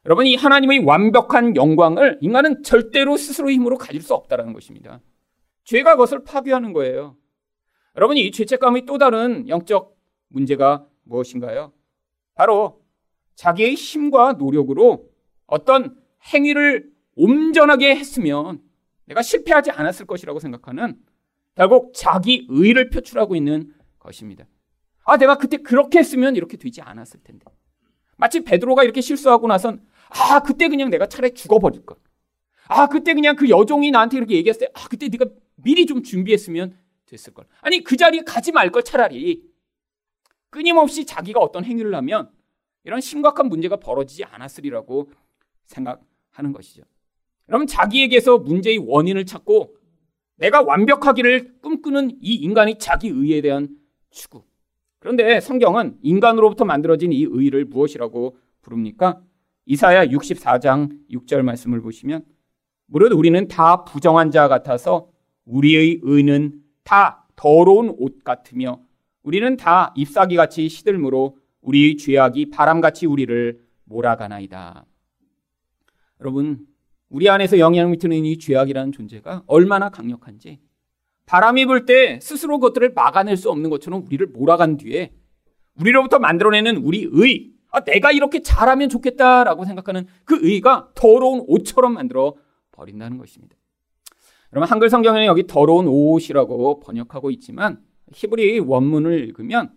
여러분 0.05 0.27
이 0.27 0.35
하나님의 0.35 0.81
완벽한 0.81 1.57
영광을 1.57 2.19
인간은 2.23 2.63
절대로 2.63 3.17
스스로 3.17 3.51
힘으로 3.51 3.79
가질 3.79 4.03
수 4.03 4.15
없다라는 4.15 4.53
것입니다. 4.53 5.01
죄가 5.65 5.93
그것을 5.93 6.25
파괴하는 6.25 6.73
거예요. 6.73 7.17
여러분 7.97 8.17
이 8.17 8.31
죄책감의 8.31 8.87
또 8.87 8.99
다른 8.99 9.49
영적 9.49 9.92
문제가 10.33 10.87
무엇인가요? 11.05 11.73
바로 12.35 12.83
자기의 13.35 13.75
힘과 13.75 14.35
노력으로 14.35 15.11
어떤 15.47 15.97
행위를 16.33 16.91
온전하게 17.15 17.97
했으면 17.97 18.63
내가 19.07 19.23
실패하지 19.23 19.71
않았을 19.71 20.07
것이라고 20.07 20.39
생각하는 20.41 20.97
결국 21.55 21.93
자기 21.95 22.47
의를 22.49 22.89
표출하고 22.91 23.37
있는 23.37 23.75
것입니다. 23.99 24.47
아, 25.05 25.17
내가 25.19 25.37
그때 25.37 25.59
그렇게 25.59 25.99
했으면 25.99 26.37
이렇게 26.37 26.57
되지 26.57 26.81
않았을 26.81 27.21
텐데. 27.23 27.45
마치 28.17 28.41
베드로가 28.43 28.85
이렇게 28.85 29.01
실수하고 29.01 29.47
나선 29.49 29.83
아, 30.09 30.41
그때 30.41 30.69
그냥 30.69 30.91
내가 30.91 31.07
차라리 31.07 31.35
죽어버릴 31.35 31.85
걸. 31.85 31.97
아, 32.69 32.87
그때 32.87 33.13
그냥 33.13 33.37
그 33.37 33.51
여종이 33.51 33.91
나한테 33.91 34.17
이렇게 34.17 34.35
얘기했을 34.37 34.61
때 34.61 34.73
아, 34.75 34.87
그때 34.89 35.09
네가 35.09 35.27
미리 35.57 35.85
좀 35.87 36.03
준비했으면 36.03 36.77
됐을 37.07 37.35
걸. 37.35 37.47
아니, 37.61 37.83
그 37.83 37.97
자리에 37.97 38.23
가지 38.23 38.53
말 38.53 38.71
걸 38.71 38.83
차라리 38.85 39.43
끊임없이 40.53 41.07
자기가 41.07 41.41
어떤 41.41 41.65
행위를 41.65 41.95
하면 41.95 42.31
이런 42.85 43.01
심각한 43.01 43.49
문제가 43.49 43.77
벌어지지 43.77 44.25
않았으리라고 44.25 45.11
생각하는 45.65 46.53
것이죠. 46.53 46.83
여러분, 47.49 47.67
자기에게서 47.67 48.39
문제의 48.39 48.79
원인을 48.79 49.25
찾고 49.25 49.75
내가 50.37 50.61
완벽하기를 50.61 51.61
꿈꾸는 51.63 52.19
이 52.21 52.35
인간의 52.35 52.79
자기 52.79 53.09
의에 53.09 53.41
대한 53.41 53.69
추구. 54.11 54.45
그런데 54.99 55.41
성경은 55.41 55.99
인간으로부터 56.03 56.67
만들어진 56.67 57.13
이 57.13 57.27
의를 57.29 57.65
무엇이라고 57.65 58.37
부릅니까? 58.61 59.23
이사야 59.65 60.07
64장 60.09 60.99
6절 61.11 61.43
말씀을 61.43 61.81
보시면 61.81 62.25
무릇 62.87 63.13
우리는 63.13 63.49
다 63.49 63.85
부정한 63.85 64.31
자 64.31 64.49
같아서 64.49 65.09
우리의 65.47 66.01
의는 66.03 66.63
다 66.85 67.27
더러운 67.37 67.95
옷 67.97 68.23
같으며 68.23 68.81
우리는 69.23 69.57
다 69.57 69.93
잎사귀 69.97 70.37
같이 70.37 70.69
시들므로 70.69 71.39
우리의 71.61 71.97
죄악이 71.97 72.51
바람같이 72.51 73.07
우리를 73.07 73.61
몰아가나이다. 73.85 74.85
여러분, 76.21 76.67
우리 77.09 77.29
안에서 77.29 77.59
영향을 77.59 77.91
미치는 77.93 78.25
이 78.25 78.39
죄악이라는 78.39 78.93
존재가 78.93 79.45
얼마나 79.47 79.91
강력한지 79.91 80.61
바람이 81.27 81.67
불 81.67 81.87
때 81.87 82.19
스스로 82.21 82.59
그것들을 82.59 82.93
막아낼 82.95 83.37
수 83.37 83.51
없는 83.51 83.71
것처럼 83.71 84.05
우리를 84.07 84.27
몰아간 84.29 84.77
뒤에 84.77 85.13
우리로부터 85.79 86.19
만들어내는 86.19 86.79
우리 86.79 87.09
의, 87.13 87.53
아, 87.71 87.81
내가 87.85 88.13
이렇게 88.13 88.43
잘하면 88.43 88.89
좋겠다라고 88.89 89.65
생각하는 89.65 90.07
그 90.25 90.39
의가 90.43 90.91
더러운 90.95 91.45
옷처럼 91.47 91.95
만들어 91.95 92.35
버린다는 92.73 93.19
것입니다. 93.19 93.57
여러분 94.53 94.71
한글 94.71 94.91
성경에는 94.91 95.27
여기 95.27 95.47
더러운 95.47 95.87
옷이라고 95.87 96.81
번역하고 96.81 97.31
있지만 97.31 97.81
히브리 98.15 98.61
원문을 98.61 99.19
읽으면 99.29 99.73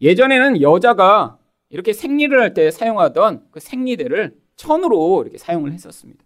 예전에는 0.00 0.60
여자가 0.62 1.38
이렇게 1.68 1.92
생리를 1.92 2.38
할 2.40 2.54
때 2.54 2.70
사용하던 2.70 3.46
그 3.50 3.60
생리대를 3.60 4.36
천으로 4.56 5.22
이렇게 5.22 5.38
사용을 5.38 5.72
했었습니다. 5.72 6.24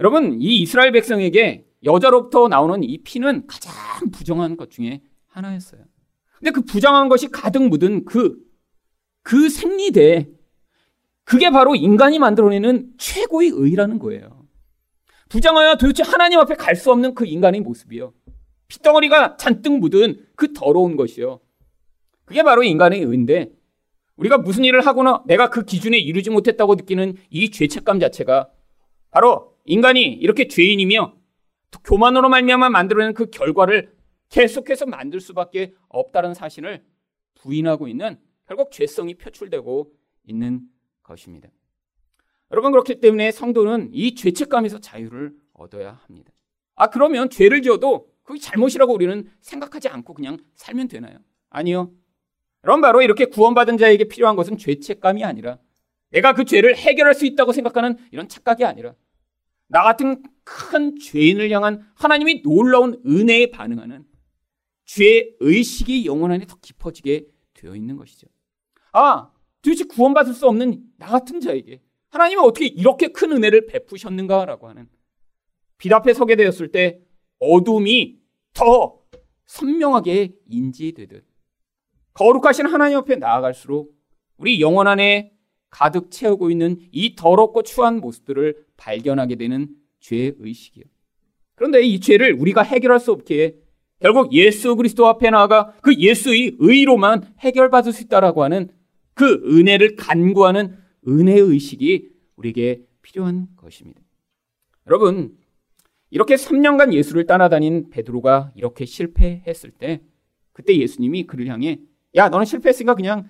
여러분 0.00 0.40
이 0.40 0.60
이스라엘 0.62 0.92
백성에게 0.92 1.66
여자로부터 1.84 2.48
나오는 2.48 2.82
이 2.82 2.98
피는 2.98 3.46
가장 3.46 3.72
부정한 4.10 4.56
것 4.56 4.70
중에 4.70 5.02
하나였어요. 5.28 5.82
근데 6.38 6.50
그 6.50 6.62
부정한 6.62 7.08
것이 7.08 7.28
가득 7.28 7.62
묻은 7.68 8.04
그, 8.04 8.36
그 9.22 9.48
생리대, 9.48 10.28
그게 11.24 11.50
바로 11.50 11.74
인간이 11.74 12.18
만들어내는 12.18 12.92
최고의 12.96 13.50
의라는 13.52 13.98
거예요. 13.98 14.46
부정하여 15.28 15.76
도대체 15.76 16.02
하나님 16.02 16.38
앞에 16.38 16.54
갈 16.54 16.74
수 16.74 16.90
없는 16.90 17.14
그 17.14 17.26
인간의 17.26 17.60
모습이요. 17.60 18.14
핏덩어리가 18.68 19.36
잔뜩 19.36 19.78
묻은 19.78 20.26
그 20.36 20.52
더러운 20.52 20.96
것이요. 20.96 21.40
그게 22.24 22.42
바로 22.42 22.62
인간의 22.62 23.00
의인데, 23.00 23.50
우리가 24.16 24.38
무슨 24.38 24.64
일을 24.64 24.86
하거나 24.86 25.22
내가 25.26 25.48
그 25.48 25.64
기준에 25.64 25.96
이르지 25.98 26.30
못했다고 26.30 26.74
느끼는 26.74 27.14
이 27.30 27.50
죄책감 27.50 28.00
자체가 28.00 28.50
바로 29.10 29.56
인간이 29.64 30.02
이렇게 30.02 30.48
죄인이며 30.48 31.14
교만으로 31.84 32.28
말미암아 32.28 32.70
만들어낸 32.70 33.14
그 33.14 33.26
결과를 33.30 33.92
계속해서 34.28 34.86
만들 34.86 35.20
수밖에 35.20 35.72
없다는 35.88 36.34
사실을 36.34 36.84
부인하고 37.36 37.88
있는 37.88 38.18
결국 38.46 38.72
죄성이 38.72 39.14
표출되고 39.14 39.92
있는 40.24 40.62
것입니다. 41.02 41.48
여러분 42.50 42.72
그렇기 42.72 43.00
때문에 43.00 43.30
성도는 43.30 43.90
이 43.92 44.14
죄책감에서 44.14 44.80
자유를 44.80 45.32
얻어야 45.52 46.00
합니다. 46.06 46.32
아 46.74 46.88
그러면 46.88 47.30
죄를 47.30 47.62
지어도 47.62 48.08
그게 48.28 48.38
잘못이라고 48.40 48.92
우리는 48.92 49.26
생각하지 49.40 49.88
않고 49.88 50.12
그냥 50.12 50.36
살면 50.54 50.88
되나요? 50.88 51.16
아니요. 51.48 51.94
그럼 52.60 52.82
바로 52.82 53.00
이렇게 53.00 53.24
구원받은 53.24 53.78
자에게 53.78 54.04
필요한 54.04 54.36
것은 54.36 54.58
죄책감이 54.58 55.24
아니라 55.24 55.58
내가 56.10 56.34
그 56.34 56.44
죄를 56.44 56.76
해결할 56.76 57.14
수 57.14 57.24
있다고 57.24 57.52
생각하는 57.52 57.96
이런 58.10 58.28
착각이 58.28 58.66
아니라 58.66 58.94
나 59.68 59.82
같은 59.82 60.22
큰 60.44 60.98
죄인을 60.98 61.50
향한 61.50 61.90
하나님이 61.94 62.42
놀라운 62.42 63.00
은혜에 63.06 63.50
반응하는 63.50 64.04
죄 64.84 65.34
의식이 65.40 66.04
영혼 66.04 66.30
안에 66.30 66.44
더 66.44 66.56
깊어지게 66.60 67.24
되어 67.54 67.74
있는 67.74 67.96
것이죠. 67.96 68.26
아, 68.92 69.30
도대체 69.62 69.84
구원받을 69.84 70.34
수 70.34 70.46
없는 70.46 70.82
나 70.98 71.06
같은 71.06 71.40
자에게 71.40 71.80
하나님은 72.10 72.44
어떻게 72.44 72.66
이렇게 72.66 73.08
큰 73.08 73.32
은혜를 73.32 73.64
베푸셨는가라고 73.68 74.68
하는 74.68 74.86
빛 75.78 75.90
앞에 75.90 76.12
서게 76.12 76.36
되었을 76.36 76.72
때 76.72 77.00
어둠이 77.38 78.17
더 78.58 78.98
선명하게 79.46 80.34
인지되듯 80.48 81.24
거룩하신 82.14 82.66
하나님 82.66 82.98
앞에 82.98 83.14
나아갈수록 83.14 83.96
우리 84.36 84.60
영혼 84.60 84.88
안에 84.88 85.32
가득 85.70 86.10
채우고 86.10 86.50
있는 86.50 86.78
이 86.90 87.14
더럽고 87.14 87.62
추한 87.62 88.00
모습들을 88.00 88.66
발견하게 88.76 89.36
되는 89.36 89.68
죄 90.00 90.34
의식이요. 90.36 90.84
그런데 91.54 91.82
이 91.82 92.00
죄를 92.00 92.32
우리가 92.32 92.62
해결할 92.62 92.98
수 92.98 93.12
없기에 93.12 93.54
결국 94.00 94.32
예수 94.32 94.74
그리스도 94.74 95.06
앞에 95.06 95.30
나아가 95.30 95.72
그 95.80 95.94
예수의 95.94 96.56
의로만 96.58 97.34
해결받을 97.38 97.92
수 97.92 98.02
있다라고 98.04 98.42
하는 98.42 98.70
그 99.14 99.40
은혜를 99.44 99.94
간구하는 99.94 100.76
은혜 101.06 101.38
의식이 101.38 102.08
우리에게 102.34 102.82
필요한 103.02 103.48
것입니다. 103.56 104.00
여러분, 104.88 105.37
이렇게 106.10 106.36
3년간 106.36 106.92
예수를 106.92 107.26
따라다닌 107.26 107.90
베드로가 107.90 108.52
이렇게 108.54 108.84
실패했을 108.84 109.70
때 109.70 110.00
그때 110.52 110.76
예수님이 110.76 111.26
그를 111.26 111.46
향해 111.48 111.78
야 112.14 112.28
너는 112.28 112.46
실패했으니까 112.46 112.94
그냥 112.94 113.28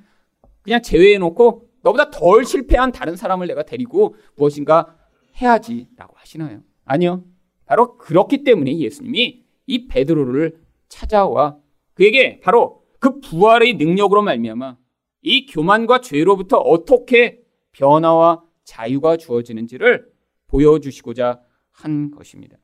그냥 0.63 0.83
제외해 0.83 1.19
놓고 1.19 1.69
너보다 1.83 2.11
덜 2.11 2.45
실패한 2.45 2.93
다른 2.93 3.17
사람을 3.17 3.47
내가 3.47 3.63
데리고 3.63 4.17
무엇인가 4.37 4.97
해야지라고 5.41 6.15
하시나요? 6.17 6.63
아니요. 6.85 7.25
바로 7.67 7.97
그렇기 7.97 8.45
때문에 8.45 8.79
예수님이 8.79 9.45
이 9.67 9.89
베드로를 9.89 10.59
찾아와 10.89 11.59
그에게 11.95 12.41
바로 12.41 12.83
그 12.99 13.21
부활의 13.21 13.75
능력으로 13.75 14.23
말미암아 14.23 14.77
이 15.23 15.47
교만과 15.47 16.01
죄로부터 16.01 16.59
어떻게 16.59 17.41
변화와 17.73 18.43
자유가 18.65 19.17
주어지는지를 19.17 20.11
보여주시고자 20.47 21.41
한 21.71 22.11
것입니다. 22.11 22.57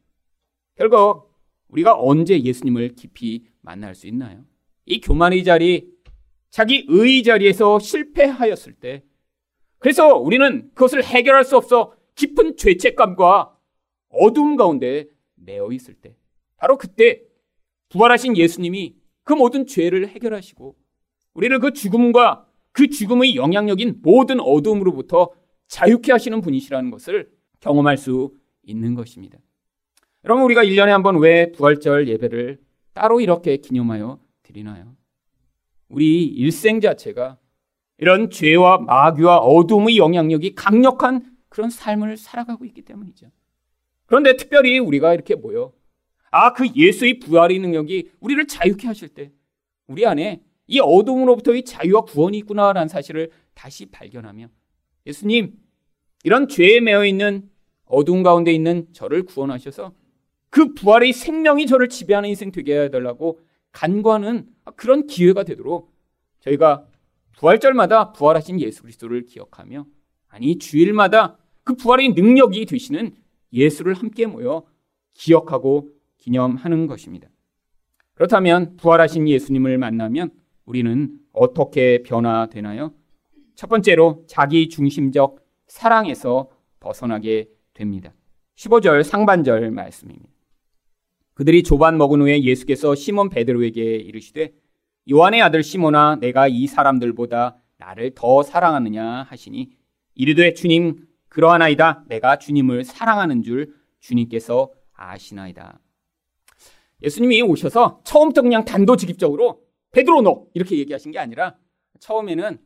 결국 0.76 1.32
우리가 1.68 1.98
언제 1.98 2.40
예수님을 2.40 2.94
깊이 2.94 3.44
만날 3.60 3.94
수 3.94 4.06
있나요? 4.06 4.44
이 4.86 5.00
교만의 5.00 5.44
자리, 5.44 5.88
자기 6.50 6.86
의 6.88 7.22
자리에서 7.22 7.78
실패하였을 7.78 8.74
때, 8.74 9.02
그래서 9.78 10.16
우리는 10.16 10.70
그것을 10.74 11.04
해결할 11.04 11.44
수 11.44 11.56
없어 11.56 11.94
깊은 12.14 12.56
죄책감과 12.56 13.56
어둠 14.10 14.56
가운데 14.56 15.08
매어 15.34 15.72
있을 15.72 15.94
때, 15.94 16.16
바로 16.56 16.78
그때 16.78 17.22
부활하신 17.88 18.36
예수님이 18.36 18.96
그 19.24 19.32
모든 19.32 19.66
죄를 19.66 20.08
해결하시고, 20.08 20.76
우리를 21.34 21.58
그 21.58 21.72
죽음과 21.72 22.46
그 22.72 22.88
죽음의 22.88 23.36
영향력인 23.36 24.00
모든 24.02 24.40
어둠으로부터 24.40 25.30
자유케 25.68 26.12
하시는 26.12 26.40
분이시라는 26.40 26.90
것을 26.90 27.30
경험할 27.60 27.96
수 27.96 28.34
있는 28.62 28.94
것입니다. 28.94 29.38
여러분, 30.24 30.44
우리가 30.44 30.64
1년에 30.64 30.88
한 30.88 31.02
번 31.02 31.16
왜 31.18 31.52
부활절 31.52 32.08
예배를 32.08 32.58
따로 32.92 33.20
이렇게 33.20 33.56
기념하여 33.56 34.18
드리나요? 34.42 34.96
우리 35.88 36.24
일생 36.24 36.80
자체가 36.80 37.38
이런 37.98 38.30
죄와 38.30 38.78
마귀와 38.78 39.38
어둠의 39.38 39.98
영향력이 39.98 40.54
강력한 40.54 41.36
그런 41.48 41.70
삶을 41.70 42.16
살아가고 42.16 42.64
있기 42.64 42.82
때문이죠. 42.82 43.26
그런데 44.06 44.36
특별히 44.36 44.78
우리가 44.78 45.14
이렇게 45.14 45.34
모여 45.34 45.72
아, 46.30 46.52
그 46.52 46.66
예수의 46.74 47.20
부활의 47.20 47.58
능력이 47.60 48.10
우리를 48.20 48.46
자유케 48.46 48.86
하실 48.88 49.08
때 49.08 49.30
우리 49.86 50.04
안에 50.06 50.42
이 50.66 50.80
어둠으로부터의 50.80 51.64
자유와 51.64 52.02
구원이 52.02 52.38
있구나라는 52.38 52.88
사실을 52.88 53.30
다시 53.54 53.86
발견하며 53.86 54.48
예수님, 55.06 55.52
이런 56.24 56.48
죄에 56.48 56.80
매여 56.80 57.04
있는 57.04 57.50
어둠 57.84 58.22
가운데 58.22 58.50
있는 58.52 58.88
저를 58.92 59.24
구원하셔서 59.24 59.92
그 60.54 60.72
부활의 60.72 61.12
생명이 61.12 61.66
저를 61.66 61.88
지배하는 61.88 62.28
인생 62.28 62.52
되게 62.52 62.82
해달라고 62.82 63.40
간과하는 63.72 64.46
그런 64.76 65.08
기회가 65.08 65.42
되도록 65.42 65.92
저희가 66.38 66.86
부활절마다 67.36 68.12
부활하신 68.12 68.60
예수 68.60 68.82
그리스도를 68.82 69.24
기억하며 69.24 69.84
아니 70.28 70.56
주일마다 70.58 71.38
그 71.64 71.74
부활의 71.74 72.10
능력이 72.10 72.66
되시는 72.66 73.16
예수를 73.52 73.94
함께 73.94 74.26
모여 74.26 74.64
기억하고 75.14 75.90
기념하는 76.18 76.86
것입니다. 76.86 77.26
그렇다면 78.14 78.76
부활하신 78.76 79.28
예수님을 79.28 79.76
만나면 79.78 80.30
우리는 80.66 81.18
어떻게 81.32 82.04
변화되나요? 82.04 82.94
첫 83.56 83.66
번째로 83.66 84.22
자기 84.28 84.68
중심적 84.68 85.44
사랑에서 85.66 86.48
벗어나게 86.78 87.48
됩니다. 87.72 88.14
15절 88.54 89.02
상반절 89.02 89.72
말씀입니다. 89.72 90.33
그들이 91.34 91.64
조반 91.64 91.98
먹은 91.98 92.20
후에 92.22 92.42
예수께서 92.42 92.94
시몬 92.94 93.28
베드로에게 93.28 93.82
이르시되 93.96 94.52
요한의 95.10 95.42
아들 95.42 95.62
시몬아 95.62 96.16
내가 96.20 96.48
이 96.48 96.66
사람들보다 96.66 97.60
나를 97.76 98.14
더 98.14 98.42
사랑하느냐 98.42 99.24
하시니 99.24 99.70
이르되 100.14 100.54
주님 100.54 101.06
그러하나이다 101.28 102.04
내가 102.06 102.38
주님을 102.38 102.84
사랑하는 102.84 103.42
줄 103.42 103.74
주님께서 103.98 104.70
아시나이다. 104.92 105.80
예수님이 107.02 107.42
오셔서 107.42 108.00
처음부터 108.04 108.42
그냥 108.42 108.64
단도직입적으로 108.64 109.62
베드로 109.90 110.22
너 110.22 110.46
이렇게 110.54 110.78
얘기하신 110.78 111.10
게 111.10 111.18
아니라 111.18 111.56
처음에는 111.98 112.58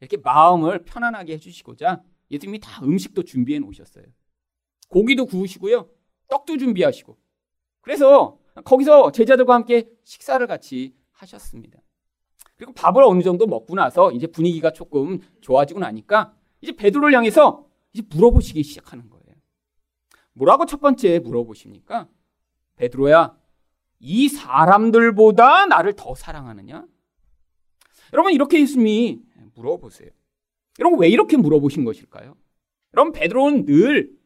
이렇게 0.00 0.16
마음을 0.16 0.84
편안하게 0.84 1.34
해주시고자 1.34 2.02
예수님이 2.30 2.60
다 2.60 2.82
음식도 2.82 3.24
준비해 3.24 3.58
놓으셨어요. 3.58 4.04
고기도 4.88 5.26
구우시고요. 5.26 5.88
떡도 6.28 6.56
준비하시고. 6.56 7.18
그래서 7.84 8.38
거기서 8.64 9.12
제자들과 9.12 9.54
함께 9.54 9.88
식사를 10.04 10.44
같이 10.46 10.94
하셨습니다. 11.12 11.78
그리고 12.56 12.72
밥을 12.72 13.02
어느 13.02 13.22
정도 13.22 13.46
먹고 13.46 13.74
나서 13.74 14.10
이제 14.12 14.26
분위기가 14.26 14.72
조금 14.72 15.20
좋아지고 15.42 15.80
나니까 15.80 16.34
이제 16.60 16.72
베드로를 16.72 17.14
향해서 17.14 17.66
이제 17.92 18.02
물어보시기 18.10 18.62
시작하는 18.62 19.10
거예요. 19.10 19.24
뭐라고 20.32 20.64
첫 20.66 20.80
번째 20.80 21.18
물어보십니까? 21.18 22.08
베드로야, 22.76 23.36
이 24.00 24.28
사람들보다 24.28 25.66
나를 25.66 25.94
더 25.94 26.14
사랑하느냐? 26.14 26.86
여러분 28.12 28.32
이렇게 28.32 28.60
예수님이 28.60 29.20
물어보세요. 29.54 30.10
여러분 30.80 30.98
왜 31.00 31.08
이렇게 31.08 31.36
물어보신 31.36 31.84
것일까요? 31.84 32.34
여러분 32.94 33.12
베드로는 33.12 33.66
늘 33.66 34.16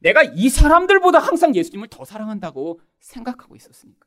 내가 0.00 0.22
이 0.22 0.48
사람들보다 0.48 1.18
항상 1.18 1.54
예수님을 1.54 1.88
더 1.88 2.04
사랑한다고 2.04 2.80
생각하고 2.98 3.56
있었으니까. 3.56 4.06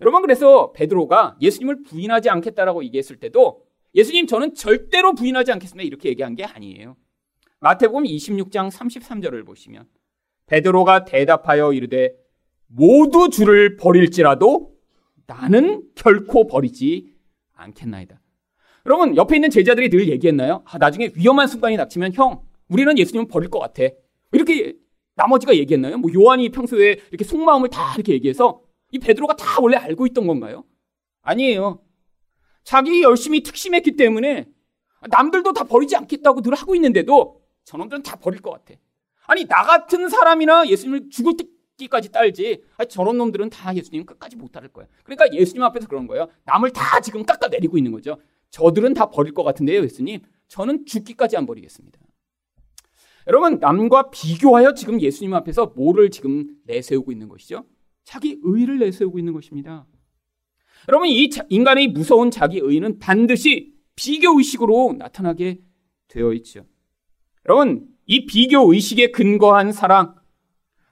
여러분 0.00 0.22
그래서 0.22 0.72
베드로가 0.72 1.36
예수님을 1.40 1.82
부인하지 1.84 2.28
않겠다라고 2.28 2.84
얘기했을 2.84 3.16
때도 3.16 3.64
예수님 3.94 4.26
저는 4.26 4.54
절대로 4.54 5.14
부인하지 5.14 5.52
않겠습니다 5.52 5.86
이렇게 5.86 6.10
얘기한 6.10 6.34
게 6.34 6.44
아니에요. 6.44 6.96
마태복음 7.60 8.04
26장 8.04 8.70
33절을 8.70 9.46
보시면 9.46 9.86
베드로가 10.46 11.04
대답하여 11.04 11.72
이르되 11.72 12.14
모두 12.66 13.30
주를 13.30 13.76
버릴지라도 13.76 14.74
나는 15.26 15.88
결코 15.94 16.46
버리지 16.46 17.14
않겠나이다. 17.54 18.20
여러분 18.84 19.16
옆에 19.16 19.36
있는 19.36 19.50
제자들이 19.50 19.88
늘 19.88 20.08
얘기했나요? 20.08 20.62
아, 20.66 20.78
나중에 20.78 21.10
위험한 21.14 21.48
순간이 21.48 21.76
닥치면 21.76 22.12
형 22.12 22.42
우리는 22.68 22.96
예수님을 22.98 23.28
버릴 23.28 23.50
것 23.50 23.58
같아. 23.58 23.82
이렇게 24.32 24.74
나머지가 25.16 25.56
얘기했나요? 25.56 25.98
뭐 25.98 26.10
요한이 26.14 26.50
평소에 26.50 27.00
이렇게 27.10 27.24
속마음을 27.24 27.68
다 27.70 27.94
이렇게 27.94 28.12
얘기해서 28.12 28.62
이 28.92 28.98
베드로가 28.98 29.34
다 29.34 29.60
원래 29.60 29.76
알고 29.76 30.06
있던 30.06 30.26
건가요? 30.26 30.64
아니에요. 31.22 31.82
자기 32.62 33.02
열심히 33.02 33.42
특심했기 33.42 33.96
때문에 33.96 34.46
남들도 35.10 35.52
다 35.52 35.64
버리지 35.64 35.96
않겠다고 35.96 36.42
늘 36.42 36.54
하고 36.54 36.74
있는데도 36.74 37.42
저놈들은 37.64 38.02
다 38.02 38.16
버릴 38.16 38.40
것 38.40 38.50
같아. 38.50 38.78
아니 39.26 39.44
나 39.46 39.62
같은 39.64 40.08
사람이나 40.08 40.68
예수님을 40.68 41.10
죽을 41.10 41.34
때까지 41.78 42.12
딸지 42.12 42.62
아니, 42.76 42.88
저런 42.88 43.18
놈들은 43.18 43.50
다 43.50 43.74
예수님 43.74 44.04
끝까지 44.04 44.36
못 44.36 44.52
따를 44.52 44.68
거야. 44.68 44.86
그러니까 45.02 45.32
예수님 45.32 45.62
앞에서 45.64 45.88
그런 45.88 46.06
거예요. 46.06 46.28
남을 46.44 46.70
다 46.70 47.00
지금 47.00 47.24
깎아내리고 47.24 47.76
있는 47.76 47.92
거죠. 47.92 48.18
저들은 48.50 48.94
다 48.94 49.10
버릴 49.10 49.34
것 49.34 49.42
같은데요, 49.42 49.82
예수님. 49.82 50.20
저는 50.48 50.86
죽기까지 50.86 51.36
안 51.36 51.46
버리겠습니다. 51.46 51.98
여러분, 53.26 53.58
남과 53.58 54.10
비교하여 54.10 54.74
지금 54.74 55.00
예수님 55.00 55.34
앞에서 55.34 55.72
뭐를 55.76 56.10
지금 56.10 56.46
내세우고 56.64 57.10
있는 57.10 57.28
것이죠? 57.28 57.64
자기 58.04 58.38
의를 58.42 58.78
내세우고 58.78 59.18
있는 59.18 59.32
것입니다. 59.32 59.86
여러분, 60.88 61.08
이 61.08 61.28
인간의 61.48 61.88
무서운 61.88 62.30
자기 62.30 62.58
의는 62.58 62.98
반드시 63.00 63.74
비교 63.96 64.38
의식으로 64.38 64.94
나타나게 64.98 65.60
되어 66.06 66.32
있죠. 66.34 66.66
여러분, 67.48 67.88
이 68.06 68.26
비교 68.26 68.72
의식에 68.72 69.10
근거한 69.10 69.72
사랑, 69.72 70.14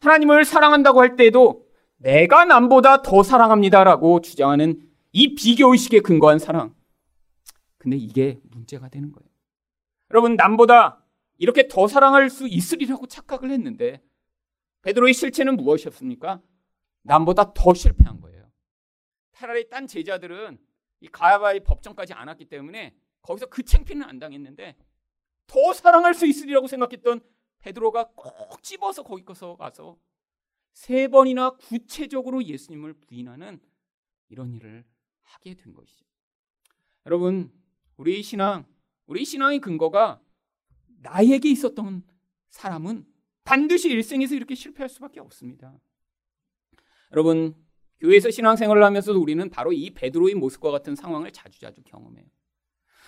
하나님을 0.01 0.45
사랑한다고 0.45 1.01
할 1.01 1.15
때에도 1.15 1.67
내가 1.99 2.45
남보다 2.45 3.03
더 3.03 3.23
사랑합니다라고 3.23 4.21
주장하는 4.21 4.81
이 5.13 5.37
비교 5.37 5.71
의식에 5.71 6.01
근거한 6.01 6.41
사랑. 6.41 6.75
근데 7.79 7.97
이게 7.97 8.41
문제가 8.51 8.89
되는 8.89 9.13
거예요. 9.13 9.29
여러분, 10.11 10.35
남보다 10.35 11.04
이렇게 11.39 11.69
더 11.69 11.87
사랑할 11.89 12.31
수 12.31 12.47
있으리라고 12.47 13.07
착각을 13.07 13.51
했는데 13.51 14.03
베드로의 14.83 15.15
실체는 15.15 15.57
무엇이었습니까? 15.57 16.43
남보다 17.03 17.53
더 17.55 17.75
실패한 17.75 18.21
거예요. 18.21 18.51
차라리 19.33 19.69
딴 19.69 19.87
제자들은 19.87 20.59
이 21.01 21.09
가야바의 21.09 21.65
법정까지 21.65 22.13
안 22.13 22.29
왔기 22.29 22.47
때문에 22.47 22.95
거기서 23.23 23.47
그 23.47 23.63
창피는 23.63 24.07
안 24.07 24.19
당했는데 24.19 24.77
더 25.47 25.73
사랑할 25.73 26.15
수 26.15 26.27
있으리라고 26.27 26.67
생각했던 26.67 27.21
베드로가 27.59 28.13
꼭 28.15 28.63
집어서 28.63 29.03
거기 29.03 29.25
가서 29.25 29.57
가서 29.57 29.99
세 30.73 31.09
번이나 31.09 31.51
구체적으로 31.51 32.43
예수님을 32.45 32.95
부인하는 32.95 33.61
이런 34.29 34.53
일을 34.53 34.85
하게 35.23 35.55
된 35.55 35.73
것이죠. 35.73 36.05
여러분, 37.07 37.53
우리 37.97 38.23
신앙, 38.23 38.67
우리 39.07 39.25
신앙의 39.25 39.61
근거가 39.61 40.21
나에게 41.05 41.51
있었던 41.51 42.03
사람은 42.51 43.07
반드시 43.45 43.91
일생에서 43.91 44.35
이렇게 44.35 44.55
실패할 44.55 44.89
수밖에 44.89 45.21
없습니다. 45.21 45.79
여러분 47.13 47.55
교회에서 48.01 48.31
신앙생활을 48.31 48.83
하면서도 48.83 49.21
우리는 49.21 49.49
바로 49.51 49.73
이 49.73 49.91
베드로의 49.91 50.35
모습과 50.35 50.71
같은 50.71 50.97
상황을 50.97 51.31
자주자주 51.31 51.83
경험해요. 51.85 52.25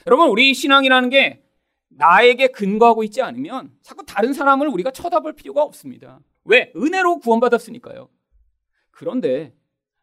여러분 0.06 0.28
우리 0.28 0.54
신앙이라는 0.54 1.11
게 1.11 1.42
나에게 1.88 2.48
근거하고 2.48 3.02
있지 3.04 3.22
않으면 3.22 3.76
자꾸 3.82 4.04
다른 4.04 4.32
사람을 4.32 4.68
우리가 4.68 4.90
쳐다볼 4.90 5.35
필요가 5.35 5.62
없습니다. 5.62 6.20
왜? 6.44 6.72
은혜로 6.76 7.18
구원받았으니까요. 7.20 8.09
그런데 8.90 9.54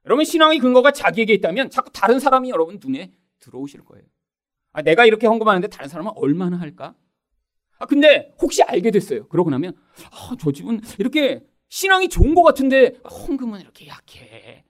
여러분 0.05 0.25
신앙의 0.25 0.59
근거가 0.59 0.91
자기에게 0.91 1.33
있다면 1.33 1.69
자꾸 1.69 1.91
다른 1.91 2.19
사람이 2.19 2.49
여러분 2.49 2.79
눈에 2.83 3.13
들어오실 3.39 3.85
거예요. 3.85 4.05
아, 4.71 4.81
내가 4.81 5.05
이렇게 5.05 5.27
헌금하는데 5.27 5.67
다른 5.67 5.87
사람은 5.87 6.13
얼마나 6.15 6.59
할까? 6.59 6.95
아, 7.79 7.85
근데 7.85 8.33
혹시 8.41 8.63
알게 8.63 8.91
됐어요. 8.91 9.27
그러고 9.27 9.49
나면 9.49 9.73
아, 10.11 10.35
저 10.39 10.51
집은 10.51 10.81
이렇게 10.99 11.43
신앙이 11.69 12.09
좋은 12.09 12.35
것 12.35 12.43
같은데 12.43 12.99
헌금은 13.03 13.59
이렇게 13.61 13.87
약해. 13.87 14.63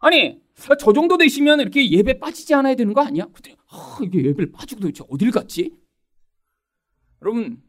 아니 0.00 0.40
저 0.78 0.92
정도 0.92 1.16
되시면 1.16 1.60
이렇게 1.60 1.90
예배 1.90 2.18
빠지지 2.18 2.54
않아야 2.54 2.74
되는 2.74 2.92
거 2.92 3.00
아니야? 3.00 3.26
근데 3.32 3.56
아, 3.68 3.98
이게 4.02 4.18
예배를 4.18 4.52
빠지고 4.52 4.82
도대체 4.82 5.02
어딜 5.08 5.30
갔지? 5.30 5.74
여러분 7.22 7.62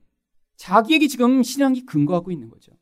자기에게 0.58 1.08
지금 1.08 1.44
신앙이 1.44 1.86
근거하고 1.86 2.32
있는 2.32 2.50
거죠. 2.50 2.74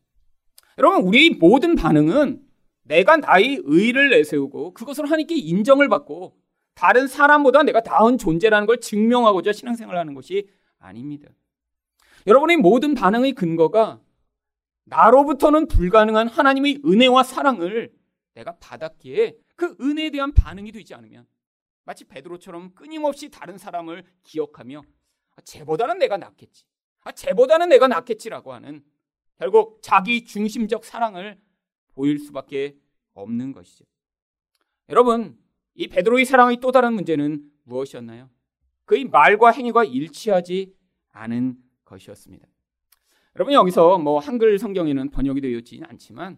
여러분 0.79 1.03
우리 1.03 1.29
모든 1.29 1.75
반응은 1.75 2.41
내가 2.83 3.17
나의 3.17 3.61
의를 3.63 4.09
내세우고 4.09 4.73
그것을 4.73 5.05
하나님께 5.05 5.35
인정을 5.35 5.87
받고 5.87 6.35
다른 6.73 7.07
사람보다 7.07 7.63
내가 7.63 7.81
나은 7.81 8.17
존재라는 8.17 8.65
걸 8.65 8.79
증명하고자 8.79 9.53
신앙생활을 9.53 9.99
하는 9.99 10.15
것이 10.15 10.49
아닙니다. 10.79 11.29
여러분의 12.27 12.57
모든 12.57 12.93
반응의 12.93 13.33
근거가 13.33 14.01
나로부터는 14.85 15.67
불가능한 15.67 16.27
하나님의 16.27 16.81
은혜와 16.85 17.23
사랑을 17.23 17.93
내가 18.33 18.57
받았기에 18.57 19.37
그 19.55 19.75
은혜에 19.79 20.09
대한 20.09 20.33
반응이 20.33 20.71
되지 20.71 20.93
않으면 20.93 21.25
마치 21.83 22.05
베드로처럼 22.05 22.73
끊임없이 22.73 23.29
다른 23.29 23.57
사람을 23.57 24.03
기억하며 24.23 24.81
아, 25.35 25.41
쟤보다는 25.41 25.97
내가 25.97 26.17
낫겠지. 26.17 26.65
아, 27.01 27.11
쟤보다는 27.11 27.69
내가 27.69 27.87
낫겠지라고 27.87 28.53
하는 28.53 28.83
결국 29.37 29.79
자기 29.81 30.23
중심적 30.23 30.85
사랑을 30.85 31.39
보일 31.93 32.19
수밖에 32.19 32.77
없는 33.13 33.51
것이죠. 33.51 33.85
여러분, 34.89 35.37
이 35.75 35.87
베드로의 35.87 36.25
사랑의 36.25 36.57
또 36.57 36.71
다른 36.71 36.93
문제는 36.93 37.51
무엇이었나요? 37.63 38.29
그의 38.85 39.05
말과 39.05 39.51
행위가 39.51 39.83
일치하지 39.83 40.73
않은 41.09 41.62
것이었습니다. 41.93 42.47
여러분 43.35 43.53
여기서 43.53 43.97
뭐 43.97 44.19
한글 44.19 44.59
성경에는 44.59 45.09
번역이 45.09 45.41
되어 45.41 45.57
있지는 45.59 45.87
않지만 45.89 46.37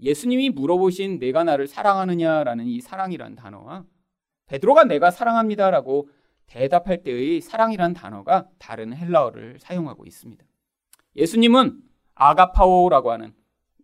예수님이 0.00 0.50
물어보신 0.50 1.18
내가 1.18 1.44
나를 1.44 1.66
사랑하느냐라는 1.66 2.66
이 2.66 2.80
사랑이란 2.80 3.36
단어와 3.36 3.84
베드로가 4.46 4.84
내가 4.84 5.10
사랑합니다라고 5.10 6.08
대답할 6.46 7.02
때의 7.02 7.40
사랑이란 7.40 7.94
단어가 7.94 8.48
다른 8.58 8.94
헬라어를 8.94 9.58
사용하고 9.58 10.04
있습니다. 10.04 10.44
예수님은 11.16 11.80
아가파오라고 12.14 13.10
하는 13.10 13.34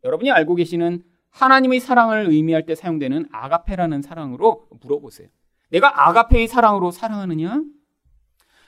여러분이 0.05 0.31
알고 0.31 0.55
계시는 0.57 1.03
하나님의 1.31 1.81
사랑을 1.81 2.27
의미할 2.31 2.67
때 2.67 2.75
사용되는 2.75 3.29
아가페라는 3.31 4.03
사랑으로 4.03 4.69
물어보세요. 4.81 5.29
내가 5.71 6.09
아가페의 6.09 6.49
사랑으로 6.49 6.91
사랑하느냐? 6.91 7.63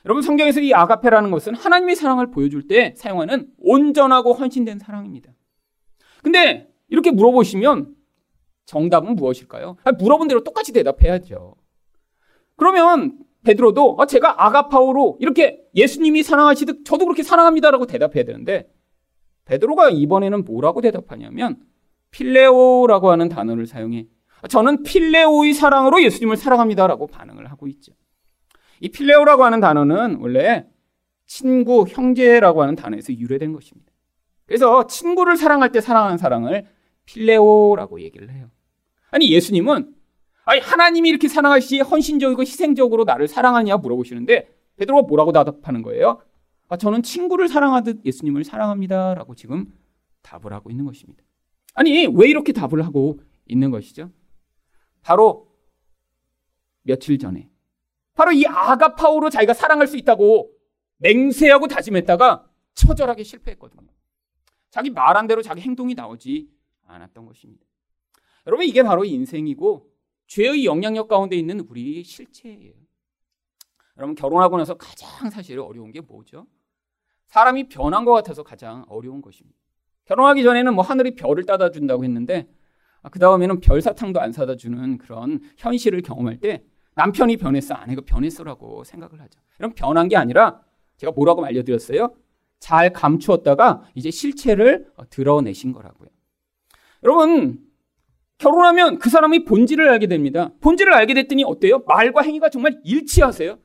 여러분 0.05 0.21
성경에서 0.21 0.61
이 0.61 0.73
아가페라는 0.73 1.31
것은 1.31 1.55
하나님의 1.55 1.95
사랑을 1.95 2.31
보여줄 2.31 2.67
때 2.67 2.93
사용하는 2.97 3.47
온전하고 3.59 4.33
헌신된 4.33 4.79
사랑입니다. 4.79 5.31
근데 6.23 6.69
이렇게 6.87 7.11
물어보시면 7.11 7.95
정답은 8.65 9.15
무엇일까요? 9.15 9.77
물어본 9.99 10.27
대로 10.27 10.43
똑같이 10.43 10.71
대답해야죠. 10.73 11.55
그러면 12.55 13.19
베드로도 13.43 13.97
아, 13.99 14.05
제가 14.05 14.45
아가파오로 14.45 15.17
이렇게 15.19 15.61
예수님이 15.75 16.23
사랑하시듯 16.23 16.85
저도 16.85 17.05
그렇게 17.05 17.23
사랑합니다라고 17.23 17.87
대답해야 17.87 18.23
되는데 18.23 18.71
베드로가 19.45 19.89
이번에는 19.89 20.45
뭐라고 20.45 20.81
대답하냐면 20.81 21.57
필레오라고 22.11 23.09
하는 23.09 23.29
단어를 23.29 23.65
사용해 23.65 24.07
저는 24.47 24.83
필레오의 24.83 25.53
사랑으로 25.53 26.03
예수님을 26.03 26.37
사랑합니다라고 26.37 27.07
반응을 27.07 27.49
하고 27.49 27.67
있죠. 27.67 27.93
이 28.81 28.89
필레오라고 28.89 29.45
하는 29.45 29.59
단어는 29.59 30.17
원래 30.19 30.67
친구, 31.25 31.85
형제라고 31.87 32.61
하는 32.61 32.75
단어에서 32.75 33.13
유래된 33.13 33.53
것입니다. 33.53 33.91
그래서 34.45 34.85
친구를 34.87 35.37
사랑할 35.37 35.71
때 35.71 35.79
사랑하는 35.79 36.17
사랑을 36.17 36.67
필레오라고 37.05 38.01
얘기를 38.01 38.29
해요. 38.31 38.49
아니 39.11 39.31
예수님은 39.31 39.93
아니 40.43 40.59
하나님이 40.59 41.09
이렇게 41.09 41.27
사랑하시 41.27 41.81
헌신적이고 41.81 42.41
희생적으로 42.41 43.03
나를 43.03 43.27
사랑하냐 43.27 43.77
물어보시는데 43.77 44.49
베드로가 44.77 45.07
뭐라고 45.07 45.31
대답하는 45.31 45.83
거예요? 45.83 46.21
아, 46.67 46.77
저는 46.77 47.03
친구를 47.03 47.47
사랑하듯 47.47 48.03
예수님을 48.03 48.43
사랑합니다라고 48.43 49.35
지금 49.35 49.71
답을 50.23 50.51
하고 50.53 50.71
있는 50.71 50.85
것입니다. 50.85 51.23
아니 51.75 52.07
왜 52.07 52.27
이렇게 52.27 52.51
답을 52.51 52.83
하고 52.83 53.19
있는 53.45 53.69
것이죠? 53.69 54.09
바로 55.03 55.47
며칠 56.81 57.19
전에 57.19 57.50
바로 58.21 58.33
이 58.33 58.45
아가파오로 58.45 59.31
자기가 59.31 59.55
사랑할 59.55 59.87
수 59.87 59.97
있다고 59.97 60.51
맹세하고 60.97 61.67
다짐했다가 61.67 62.47
처절하게 62.75 63.23
실패했거든요. 63.23 63.87
자기 64.69 64.91
말한 64.91 65.25
대로 65.25 65.41
자기 65.41 65.61
행동이 65.61 65.95
나오지 65.95 66.47
않았던 66.85 67.25
것입니다. 67.25 67.65
여러분 68.45 68.67
이게 68.67 68.83
바로 68.83 69.03
인생이고 69.05 69.89
죄의 70.27 70.65
영향력 70.65 71.07
가운데 71.07 71.35
있는 71.35 71.61
우리 71.61 72.03
실체예요. 72.03 72.73
여러분 73.97 74.13
결혼하고 74.13 74.55
나서 74.57 74.75
가장 74.75 75.31
사실 75.31 75.57
어려운 75.59 75.91
게 75.91 75.99
뭐죠? 75.99 76.45
사람이 77.25 77.69
변한 77.69 78.05
것 78.05 78.11
같아서 78.11 78.43
가장 78.43 78.85
어려운 78.87 79.23
것입니다. 79.23 79.57
결혼하기 80.05 80.43
전에는 80.43 80.75
뭐 80.75 80.83
하늘이 80.83 81.15
별을 81.15 81.45
따다 81.45 81.71
준다고 81.71 82.03
했는데 82.03 82.47
아, 83.01 83.09
그 83.09 83.17
다음에는 83.17 83.61
별 83.61 83.81
사탕도 83.81 84.21
안 84.21 84.31
사다 84.31 84.57
주는 84.57 84.99
그런 84.99 85.41
현실을 85.57 86.03
경험할 86.03 86.39
때 86.39 86.63
남편이 86.95 87.37
변했어, 87.37 87.73
아내가 87.73 88.01
변했어라고 88.05 88.83
생각을 88.83 89.21
하죠. 89.21 89.39
이런 89.59 89.73
변한 89.73 90.07
게 90.07 90.17
아니라 90.17 90.61
제가 90.97 91.11
뭐라고 91.13 91.45
알려드렸어요? 91.45 92.13
잘 92.59 92.93
감추었다가 92.93 93.83
이제 93.95 94.11
실체를 94.11 94.91
드러내신 95.09 95.71
거라고요. 95.73 96.09
여러분, 97.03 97.59
결혼하면 98.37 98.99
그 98.99 99.09
사람이 99.09 99.45
본질을 99.45 99.89
알게 99.89 100.07
됩니다. 100.07 100.51
본질을 100.61 100.93
알게 100.93 101.13
됐더니 101.13 101.43
어때요? 101.43 101.79
말과 101.87 102.21
행위가 102.21 102.49
정말 102.49 102.79
일치하세요. 102.83 103.57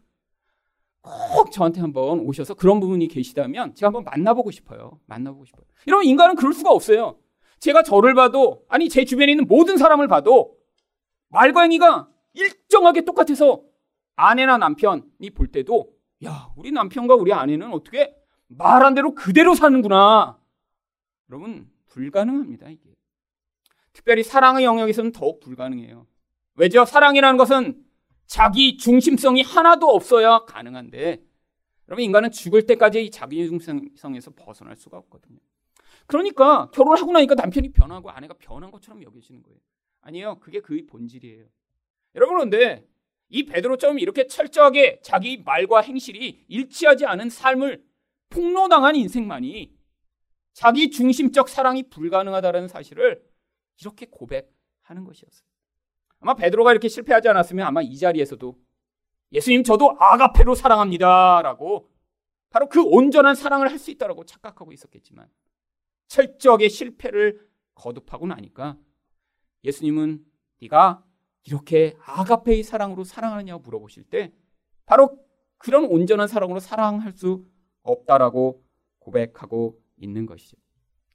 꼭 1.02 1.52
저한테 1.52 1.80
한번 1.80 2.20
오셔서 2.20 2.54
그런 2.54 2.80
부분이 2.80 3.08
계시다면 3.08 3.74
제가 3.74 3.88
한번 3.88 4.04
만나보고 4.04 4.50
싶어요. 4.50 4.98
만나보고 5.06 5.44
싶어요. 5.44 5.64
이러면 5.86 6.04
인간은 6.06 6.34
그럴 6.34 6.52
수가 6.52 6.70
없어요. 6.70 7.18
제가 7.58 7.82
저를 7.82 8.14
봐도, 8.14 8.64
아니, 8.68 8.88
제 8.88 9.04
주변에 9.04 9.32
있는 9.32 9.46
모든 9.46 9.76
사람을 9.76 10.08
봐도 10.08 10.56
말과 11.28 11.62
행위가 11.62 12.08
일정하게 12.36 13.04
똑같아서 13.04 13.62
아내나 14.14 14.58
남편이 14.58 15.30
볼 15.34 15.48
때도, 15.48 15.92
야, 16.24 16.50
우리 16.56 16.70
남편과 16.72 17.14
우리 17.14 17.32
아내는 17.32 17.72
어떻게 17.72 18.14
말한 18.48 18.94
대로 18.94 19.14
그대로 19.14 19.54
사는구나. 19.54 20.38
여러분, 21.30 21.70
불가능합니다, 21.88 22.68
이게. 22.68 22.94
특별히 23.92 24.22
사랑의 24.22 24.64
영역에서는 24.64 25.12
더욱 25.12 25.40
불가능해요. 25.40 26.06
왜죠? 26.54 26.84
사랑이라는 26.84 27.36
것은 27.36 27.82
자기 28.26 28.76
중심성이 28.76 29.42
하나도 29.42 29.88
없어야 29.88 30.40
가능한데, 30.46 31.22
여러분, 31.88 32.04
인간은 32.04 32.30
죽을 32.30 32.66
때까지 32.66 33.06
이 33.06 33.10
자기 33.10 33.46
중심성에서 33.46 34.32
벗어날 34.36 34.76
수가 34.76 34.98
없거든요. 34.98 35.38
그러니까 36.06 36.70
결혼하고 36.70 37.12
나니까 37.12 37.34
남편이 37.34 37.72
변하고 37.72 38.10
아내가 38.10 38.34
변한 38.38 38.70
것처럼 38.70 39.02
여겨지는 39.02 39.42
거예요. 39.42 39.58
아니에요. 40.02 40.38
그게 40.38 40.60
그의 40.60 40.86
본질이에요. 40.86 41.46
여러분, 42.16 42.36
그런데 42.36 42.86
이 43.28 43.44
베드로처럼 43.44 43.98
이렇게 43.98 44.26
철저하게 44.26 45.00
자기 45.02 45.42
말과 45.44 45.80
행실이 45.80 46.46
일치하지 46.48 47.06
않은 47.06 47.30
삶을 47.30 47.84
폭로당한 48.30 48.96
인생만이 48.96 49.74
자기 50.52 50.90
중심적 50.90 51.48
사랑이 51.48 51.88
불가능하다는 51.90 52.68
사실을 52.68 53.22
이렇게 53.80 54.06
고백하는 54.06 55.04
것이었어요. 55.04 55.46
아마 56.20 56.34
베드로가 56.34 56.72
이렇게 56.72 56.88
실패하지 56.88 57.28
않았으면 57.28 57.66
아마 57.66 57.82
이 57.82 57.96
자리에서도 57.96 58.58
예수님 59.32 59.64
저도 59.64 59.96
아가페로 59.98 60.54
사랑합니다라고 60.54 61.90
바로 62.48 62.68
그 62.68 62.82
온전한 62.82 63.34
사랑을 63.34 63.70
할 63.70 63.78
수 63.78 63.90
있다라고 63.90 64.24
착각하고 64.24 64.72
있었겠지만 64.72 65.28
철저하게 66.06 66.68
실패를 66.68 67.46
거듭하고 67.74 68.26
나니까 68.26 68.78
예수님은 69.64 70.24
네가 70.62 71.04
이렇게 71.46 71.94
아가페의 72.04 72.62
사랑으로 72.62 73.04
사랑하느냐고 73.04 73.62
물어보실 73.62 74.04
때 74.04 74.32
바로 74.84 75.18
그런 75.58 75.84
온전한 75.84 76.28
사랑으로 76.28 76.60
사랑할 76.60 77.12
수 77.12 77.44
없다라고 77.82 78.62
고백하고 78.98 79.78
있는 79.96 80.26
것이죠. 80.26 80.56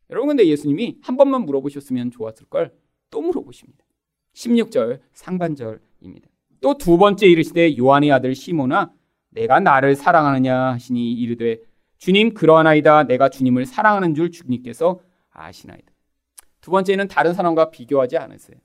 여러분 0.09 0.29
근데 0.29 0.47
예수님이 0.47 0.99
한 1.01 1.17
번만 1.17 1.41
물어보셨으면 1.43 2.11
좋았을 2.11 2.47
걸 2.47 2.81
또 3.11 3.21
물어보십니다. 3.21 3.85
16절 4.33 5.01
상반절입니다. 5.13 6.29
또 6.61 6.73
두 6.77 6.97
번째 6.97 7.27
이르시되 7.27 7.77
요한의 7.77 8.11
아들 8.11 8.33
시모나 8.33 8.91
내가 9.29 9.59
나를 9.59 9.95
사랑하느냐 9.95 10.71
하시니 10.73 11.13
이르되 11.13 11.59
주님 11.97 12.33
그러하나이다 12.33 13.03
내가 13.03 13.29
주님을 13.29 13.65
사랑하는 13.65 14.15
줄 14.15 14.31
주님께서 14.31 14.99
아시나이다. 15.31 15.91
두 16.61 16.71
번째는 16.71 17.07
다른 17.07 17.33
사람과 17.33 17.69
비교하지 17.71 18.17
않으세요. 18.17 18.57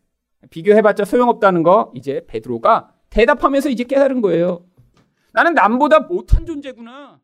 비교해봤자 0.51 1.05
소용없다는 1.05 1.63
거 1.63 1.93
이제 1.95 2.25
베드로가 2.27 2.95
대답하면서 3.11 3.71
이제 3.71 3.85
깨달은 3.85 4.21
거예요. 4.21 4.67
나는 5.33 5.55
남보다 5.55 6.01
못한 6.01 6.47
존재구나. 6.47 7.21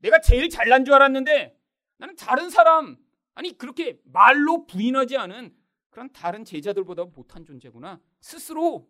내가 0.00 0.20
제일 0.20 0.48
잘난 0.48 0.84
줄 0.84 0.94
알았는데 0.94 1.56
나는 1.98 2.16
다른 2.16 2.50
사람 2.50 2.96
아니 3.34 3.56
그렇게 3.56 3.98
말로 4.04 4.66
부인하지 4.66 5.16
않은 5.16 5.54
그런 5.90 6.12
다른 6.12 6.44
제자들보다 6.44 7.04
못한 7.04 7.44
존재구나. 7.44 8.00
스스로 8.20 8.88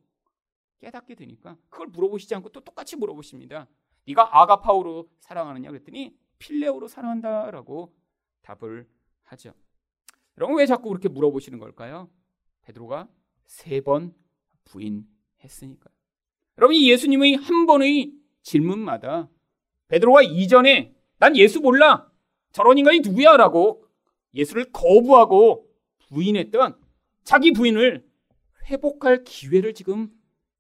깨닫게 0.81 1.14
되니까 1.14 1.57
그걸 1.68 1.88
물어보시지 1.88 2.35
않고 2.35 2.50
또 2.50 2.61
똑같이 2.61 2.96
물어보십니다. 2.96 3.66
네가 4.07 4.40
아가파오로 4.40 5.09
사랑하느냐 5.20 5.70
그랬더니 5.70 6.16
필레오로 6.38 6.88
사랑한다라고 6.88 7.94
답을 8.42 8.88
하죠. 9.24 9.52
여러분 10.37 10.57
왜 10.57 10.66
자꾸 10.66 10.88
그렇게 10.88 11.09
물어보시는 11.09 11.59
걸까요? 11.59 12.09
베드로가 12.62 13.09
세 13.48 13.80
번 13.80 14.14
부인했으니까요. 14.64 15.92
여러분 16.58 16.74
이 16.76 16.90
예수님의 16.90 17.37
한 17.37 17.66
번의 17.66 18.12
질문마다 18.42 19.28
베드로가 19.88 20.22
이전에 20.22 20.94
난 21.18 21.37
예수 21.37 21.61
몰라 21.61 22.11
저런 22.52 22.78
인간이 22.78 23.00
누구야라고 23.00 23.84
예수를 24.34 24.70
거부하고 24.72 25.66
부인했던 26.08 26.78
자기 27.24 27.52
부인을 27.52 28.06
회복할 28.66 29.24
기회를 29.24 29.72
지금 29.74 30.11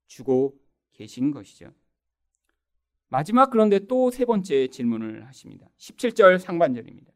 주고 0.06 0.58
계신 0.92 1.30
것이죠. 1.30 1.72
마지막 3.08 3.50
그런데 3.50 3.80
또 3.86 4.10
세 4.10 4.24
번째 4.24 4.68
질문을 4.68 5.26
하십니다. 5.26 5.68
17절 5.78 6.38
상반절입니다. 6.38 7.12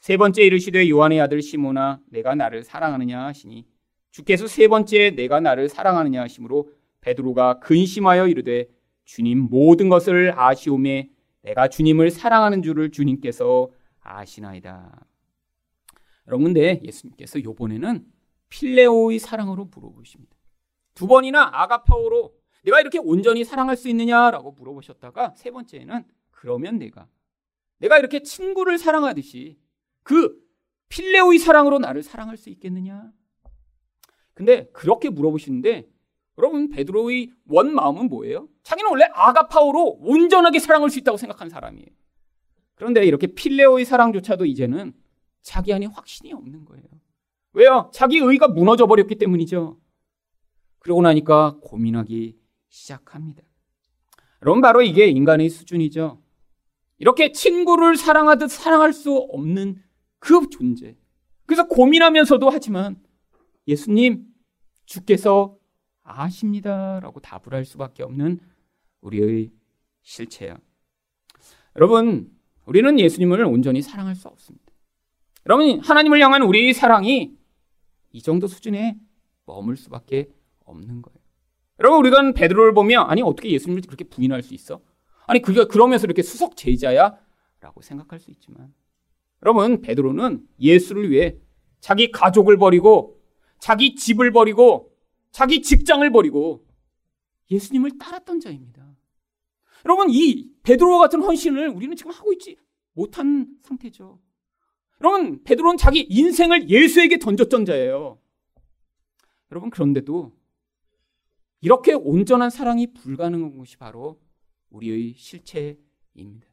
세 0.00 0.16
번째 0.16 0.42
이르시되 0.42 0.88
요한의 0.88 1.20
아들 1.20 1.40
시모나 1.42 2.00
내가 2.10 2.34
나를 2.34 2.62
사랑하느냐 2.62 3.24
하시니 3.24 3.66
주께서 4.14 4.46
세 4.46 4.68
번째 4.68 5.10
내가 5.10 5.40
나를 5.40 5.68
사랑하느냐 5.68 6.22
하심으로 6.22 6.70
베드로가 7.00 7.58
근심하여 7.58 8.28
이르되 8.28 8.68
주님 9.04 9.48
모든 9.50 9.88
것을 9.88 10.32
아시오매 10.38 11.10
내가 11.42 11.66
주님을 11.66 12.12
사랑하는 12.12 12.62
줄을 12.62 12.92
주님께서 12.92 13.70
아시나이다. 14.00 15.04
여러분 16.28 16.44
근데 16.44 16.80
예수님께서 16.84 17.42
요번에는 17.42 18.06
필레오의 18.50 19.18
사랑으로 19.18 19.64
물어보십니다. 19.64 20.36
두 20.94 21.08
번이나 21.08 21.50
아가파오로 21.52 22.34
내가 22.62 22.80
이렇게 22.80 23.00
온전히 23.00 23.42
사랑할 23.42 23.76
수 23.76 23.88
있느냐라고 23.88 24.52
물어보셨다가 24.52 25.34
세 25.34 25.50
번째는 25.50 26.04
그러면 26.30 26.78
내가 26.78 27.08
내가 27.78 27.98
이렇게 27.98 28.22
친구를 28.22 28.78
사랑하듯이 28.78 29.58
그 30.04 30.40
필레오의 30.88 31.40
사랑으로 31.40 31.80
나를 31.80 32.04
사랑할 32.04 32.36
수 32.36 32.48
있겠느냐? 32.48 33.12
근데 34.34 34.68
그렇게 34.72 35.08
물어보시는데 35.08 35.88
여러분 36.38 36.68
베드로의 36.68 37.30
원 37.48 37.74
마음은 37.74 38.08
뭐예요? 38.08 38.48
자기는 38.64 38.90
원래 38.90 39.04
아가파오로 39.12 39.98
온전하게 40.00 40.58
사랑할 40.58 40.90
수 40.90 40.98
있다고 40.98 41.16
생각한 41.16 41.48
사람이에요. 41.48 41.88
그런데 42.74 43.04
이렇게 43.04 43.28
필레오의 43.28 43.84
사랑조차도 43.84 44.46
이제는 44.46 44.92
자기 45.42 45.72
안에 45.72 45.86
확신이 45.86 46.32
없는 46.32 46.64
거예요. 46.64 46.84
왜요? 47.52 47.90
자기 47.94 48.18
의가 48.18 48.48
무너져 48.48 48.86
버렸기 48.86 49.14
때문이죠. 49.14 49.78
그러고 50.80 51.02
나니까 51.02 51.58
고민하기 51.62 52.36
시작합니다. 52.68 53.42
여러분 54.42 54.60
바로 54.60 54.82
이게 54.82 55.06
인간의 55.06 55.48
수준이죠. 55.48 56.20
이렇게 56.98 57.32
친구를 57.32 57.96
사랑하듯 57.96 58.50
사랑할 58.50 58.92
수 58.92 59.16
없는 59.16 59.82
그 60.18 60.48
존재. 60.50 60.96
그래서 61.46 61.68
고민하면서도 61.68 62.50
하지만 62.50 63.00
예수님 63.66 64.26
주께서 64.84 65.56
아십니다 66.02 67.00
라고 67.00 67.20
답을 67.20 67.54
할 67.54 67.64
수밖에 67.64 68.02
없는 68.02 68.40
우리의 69.00 69.50
실체야. 70.02 70.58
여러분, 71.76 72.30
우리는 72.66 72.98
예수님을 72.98 73.44
온전히 73.44 73.82
사랑할 73.82 74.14
수 74.14 74.28
없습니다. 74.28 74.72
여러분, 75.46 75.80
하나님을 75.80 76.20
향한 76.20 76.42
우리의 76.42 76.72
사랑이 76.72 77.36
이 78.12 78.22
정도 78.22 78.46
수준에 78.46 78.98
머물 79.46 79.76
수밖에 79.76 80.30
없는 80.64 81.02
거예요. 81.02 81.18
여러분, 81.80 81.98
우리가 82.00 82.32
베드로를 82.32 82.72
보면 82.74 83.06
아니 83.08 83.22
어떻게 83.22 83.50
예수님을 83.50 83.82
그렇게 83.82 84.04
부인할 84.04 84.42
수 84.42 84.54
있어? 84.54 84.80
아니 85.26 85.40
그게 85.40 85.64
그러면서 85.64 86.04
이렇게 86.06 86.22
수석 86.22 86.56
제자야라고 86.56 87.80
생각할 87.80 88.20
수 88.20 88.30
있지만 88.30 88.72
여러분, 89.42 89.80
베드로는 89.80 90.46
예수를 90.60 91.10
위해 91.10 91.36
자기 91.80 92.10
가족을 92.10 92.56
버리고 92.56 93.20
자기 93.64 93.94
집을 93.94 94.30
버리고 94.30 94.94
자기 95.30 95.62
직장을 95.62 96.10
버리고 96.10 96.66
예수님을 97.50 97.96
따랐던 97.96 98.40
자입니다. 98.40 98.94
여러분, 99.86 100.08
이 100.10 100.50
베드로와 100.64 100.98
같은 100.98 101.22
헌신을 101.22 101.70
우리는 101.70 101.96
지금 101.96 102.12
하고 102.12 102.30
있지 102.34 102.58
못한 102.92 103.56
상태죠. 103.62 104.20
여러분, 105.00 105.42
베드로는 105.44 105.78
자기 105.78 106.02
인생을 106.02 106.68
예수에게 106.68 107.18
던졌던 107.18 107.64
자예요. 107.64 108.18
여러분, 109.50 109.70
그런데도 109.70 110.36
이렇게 111.62 111.94
온전한 111.94 112.50
사랑이 112.50 112.92
불가능한 112.92 113.56
것이 113.56 113.78
바로 113.78 114.20
우리의 114.68 115.14
실체입니다. 115.16 116.46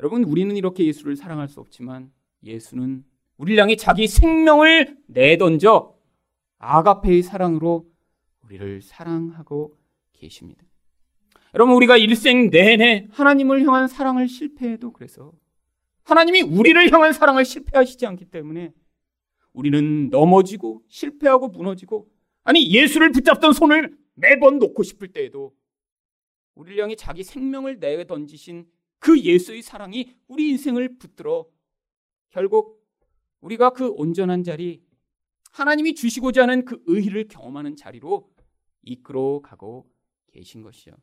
여러분, 0.00 0.24
우리는 0.24 0.56
이렇게 0.56 0.86
예수를 0.86 1.14
사랑할 1.14 1.48
수 1.48 1.60
없지만 1.60 2.10
예수는 2.42 3.04
우리를 3.36 3.62
향해 3.62 3.76
자기 3.76 4.08
생명을 4.08 4.98
내던져 5.06 5.95
아가페의 6.58 7.22
사랑으로 7.22 7.86
우리를 8.42 8.82
사랑하고 8.82 9.76
계십니다. 10.12 10.64
여러분, 11.54 11.74
우리가 11.74 11.96
일생 11.96 12.50
내내 12.50 13.08
하나님을 13.10 13.64
향한 13.66 13.88
사랑을 13.88 14.28
실패해도 14.28 14.92
그래서 14.92 15.32
하나님이 16.04 16.42
우리를 16.42 16.92
향한 16.92 17.12
사랑을 17.12 17.44
실패하시지 17.44 18.06
않기 18.06 18.26
때문에 18.26 18.72
우리는 19.52 20.10
넘어지고 20.10 20.82
실패하고 20.88 21.48
무너지고 21.48 22.08
아니 22.44 22.70
예수를 22.70 23.10
붙잡던 23.10 23.52
손을 23.52 23.96
매번 24.14 24.58
놓고 24.58 24.82
싶을 24.82 25.08
때에도 25.08 25.54
우리를 26.54 26.82
향해 26.82 26.94
자기 26.94 27.24
생명을 27.24 27.78
내어 27.80 28.04
던지신 28.04 28.66
그 28.98 29.18
예수의 29.18 29.62
사랑이 29.62 30.14
우리 30.28 30.50
인생을 30.50 30.98
붙들어 30.98 31.46
결국 32.30 32.84
우리가 33.40 33.70
그 33.70 33.88
온전한 33.88 34.42
자리 34.44 34.82
하나님이 35.56 35.94
주시고자 35.94 36.42
하는 36.42 36.66
그 36.66 36.82
의를 36.86 37.28
경험하는 37.28 37.76
자리로 37.76 38.30
이끌어 38.82 39.40
가고 39.42 39.90
계신 40.30 40.60
것이요. 40.60 40.94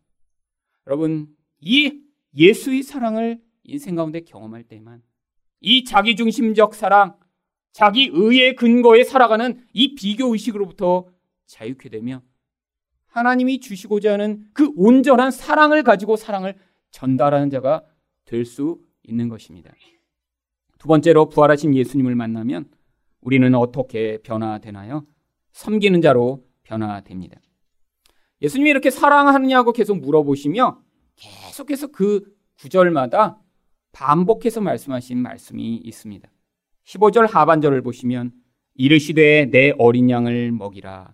여러분, 0.85 1.35
이 1.59 1.99
예수의 2.37 2.83
사랑을 2.83 3.41
인생 3.63 3.95
가운데 3.95 4.21
경험할 4.21 4.65
때만 4.65 5.01
이 5.59 5.83
자기중심적 5.83 6.75
사랑, 6.75 7.17
자기 7.71 8.11
의의 8.13 8.55
근거에 8.55 9.03
살아가는 9.03 9.65
이 9.73 9.95
비교 9.95 10.31
의식으로부터 10.31 11.07
자유케 11.47 11.89
되며 11.89 12.21
하나님이 13.07 13.59
주시고자 13.59 14.13
하는 14.13 14.47
그 14.53 14.71
온전한 14.75 15.31
사랑을 15.31 15.81
가지고 15.81 16.15
사랑을 16.15 16.55
전달하는 16.91 17.49
자가 17.49 17.83
될 18.25 18.45
수 18.45 18.79
있는 19.01 19.29
것입니다. 19.29 19.73
두 20.77 20.87
번째로 20.87 21.29
부활하신 21.29 21.73
예수님을 21.73 22.13
만나면 22.13 22.69
우리는 23.23 23.53
어떻게 23.55 24.19
변화되나요? 24.23 25.05
섬기는 25.51 26.01
자로 26.01 26.43
변화됩니다. 26.63 27.39
예수님이 28.41 28.69
이렇게 28.69 28.89
사랑하느냐고 28.89 29.71
계속 29.71 29.99
물어보시며 29.99 30.79
계속해서 31.15 31.87
그 31.87 32.23
구절마다 32.59 33.39
반복해서 33.91 34.59
말씀하신 34.61 35.17
말씀이 35.19 35.75
있습니다. 35.77 36.29
15절 36.85 37.29
하반절을 37.29 37.81
보시면 37.81 38.31
이르시되 38.75 39.45
내 39.51 39.73
어린 39.77 40.09
양을 40.09 40.51
먹이라. 40.51 41.13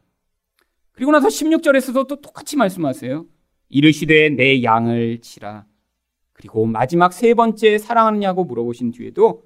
그리고 0.91 1.12
나서 1.12 1.28
16절에서도 1.28 2.08
또 2.08 2.22
똑같이 2.22 2.58
말씀하세요. 2.58 3.26
이르시되 3.69 4.30
내 4.30 4.63
양을 4.63 5.22
치라. 5.22 5.65
그리고 6.34 6.65
마지막 6.65 7.13
세 7.13 7.34
번째 7.34 7.78
사랑하느냐고 7.78 8.45
물어보신 8.45 8.91
뒤에도 8.91 9.43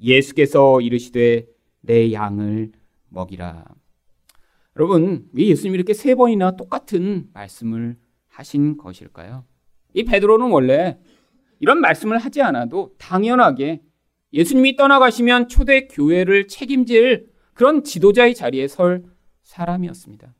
예수께서 0.00 0.80
이르시되 0.80 1.46
내 1.80 2.12
양을 2.12 2.72
먹이라. 3.08 3.64
여러분, 4.76 5.28
왜 5.32 5.46
예수님이 5.46 5.74
이렇게 5.74 5.94
세 5.94 6.14
번이나 6.14 6.52
똑같은 6.56 7.28
말씀을 7.32 7.96
하신 8.28 8.76
것일까요? 8.76 9.44
이 9.94 10.04
베드로는 10.04 10.50
원래 10.50 10.98
이런 11.58 11.80
말씀을 11.80 12.18
하지 12.18 12.42
않아도 12.42 12.94
당연하게 12.98 13.82
예수님이 14.32 14.76
떠나가시면 14.76 15.48
초대 15.48 15.88
교회를 15.88 16.46
책임질 16.46 17.28
그런 17.52 17.82
지도자의 17.82 18.34
자리에 18.34 18.68
설 18.68 19.04
사람이었습니다. 19.42 20.34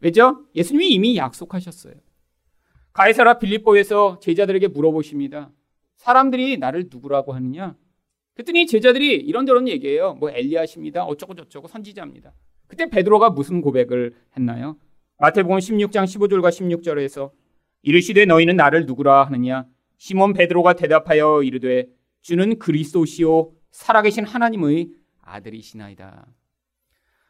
왜죠? 0.00 0.44
예수님이 0.54 0.90
이미 0.90 1.16
약속하셨어요. 1.16 1.94
가이사라 2.92 3.38
빌립보에서 3.38 4.18
제자들에게 4.20 4.68
물어보십니다. 4.68 5.50
사람들이 5.96 6.58
나를 6.58 6.88
누구라고 6.90 7.32
하느냐? 7.32 7.74
그랬더니 8.42 8.66
제자들이 8.66 9.14
이런저런 9.16 9.68
얘기해요. 9.68 10.14
뭐 10.14 10.30
엘리야십니다. 10.30 11.04
어쩌고 11.04 11.34
저쩌고 11.34 11.68
선지자입니다. 11.68 12.32
그때 12.66 12.88
베드로가 12.88 13.30
무슨 13.30 13.60
고백을 13.60 14.14
했나요? 14.36 14.76
마태복음 15.18 15.58
16장 15.58 16.04
15절과 16.04 16.48
16절에서 16.48 17.30
이르시되 17.82 18.24
너희는 18.24 18.56
나를 18.56 18.86
누구라 18.86 19.24
하느냐? 19.24 19.66
시몬 19.98 20.32
베드로가 20.32 20.74
대답하여 20.74 21.42
이르되 21.42 21.86
주는 22.22 22.58
그리스도시요 22.58 23.52
살아계신 23.70 24.24
하나님의 24.24 24.90
아들이시나이다. 25.20 26.26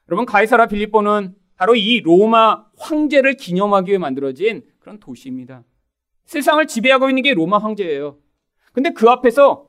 여러분 0.08 0.26
가이사라 0.26 0.66
빌립보는 0.66 1.34
바로 1.56 1.74
이 1.74 2.00
로마 2.00 2.64
황제를 2.78 3.34
기념하기 3.34 3.90
위해 3.90 3.98
만들어진 3.98 4.62
그런 4.78 4.98
도시입니다. 4.98 5.64
세상을 6.24 6.66
지배하고 6.66 7.08
있는 7.08 7.22
게 7.22 7.34
로마 7.34 7.58
황제예요. 7.58 8.18
근데 8.72 8.90
그 8.90 9.08
앞에서 9.08 9.68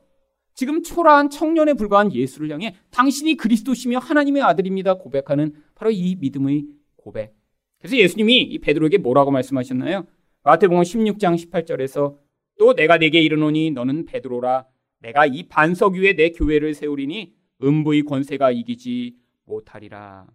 지금 0.54 0.82
초라한 0.82 1.30
청년에 1.30 1.74
불과한 1.74 2.12
예수를 2.12 2.50
향해 2.50 2.76
당신이 2.90 3.36
그리스도시며 3.36 3.98
하나님의 3.98 4.42
아들입니다 4.42 4.94
고백하는 4.94 5.52
바로 5.74 5.90
이 5.90 6.16
믿음의 6.16 6.66
고백. 6.96 7.34
그래서 7.78 7.96
예수님이 7.96 8.40
이 8.42 8.58
베드로에게 8.60 8.98
뭐라고 8.98 9.30
말씀하셨나요? 9.30 10.06
마태복음 10.44 10.82
16장 10.82 11.36
18절에서 11.50 12.16
또 12.58 12.74
내가 12.74 12.98
네게 12.98 13.20
이르노니 13.20 13.72
너는 13.72 14.06
베드로라 14.06 14.66
내가 15.00 15.26
이 15.26 15.48
반석 15.48 15.94
위에 15.94 16.14
내 16.14 16.30
교회를 16.30 16.72
세우리니 16.74 17.34
음부의 17.62 18.02
권세가 18.02 18.52
이기지 18.52 19.16
못하리라. 19.44 20.26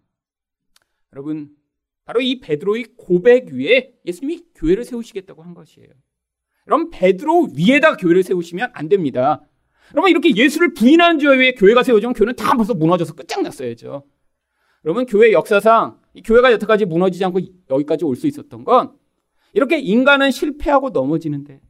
여러분 1.12 1.50
바로 2.04 2.20
이 2.20 2.40
베드로의 2.40 2.86
고백 2.96 3.48
위에 3.52 3.94
예수님이 4.04 4.44
교회를 4.54 4.84
세우시겠다고 4.84 5.42
한 5.42 5.54
것이에요. 5.54 5.88
여러분 6.66 6.90
베드로 6.90 7.48
위에다 7.56 7.96
교회를 7.96 8.22
세우시면 8.22 8.70
안 8.74 8.88
됩니다. 8.88 9.42
여러분 9.92 10.10
이렇게 10.10 10.34
예수를 10.34 10.74
부인하는 10.74 11.18
죄에 11.18 11.52
교회가 11.52 11.82
세워지면 11.82 12.14
교회는 12.14 12.36
다 12.36 12.54
벌써 12.56 12.74
무너져서 12.74 13.14
끝장났어야죠. 13.14 14.04
여러분 14.84 15.06
교회 15.06 15.32
역사상 15.32 15.98
이 16.14 16.22
교회가 16.22 16.52
여태까지 16.52 16.86
무너지지 16.86 17.24
않고 17.24 17.40
여기까지 17.70 18.04
올 18.04 18.16
수 18.16 18.26
있었던 18.26 18.64
건 18.64 18.96
이렇게 19.52 19.78
인간은 19.78 20.30
실패하고 20.30 20.90
넘어지는데 20.90 21.60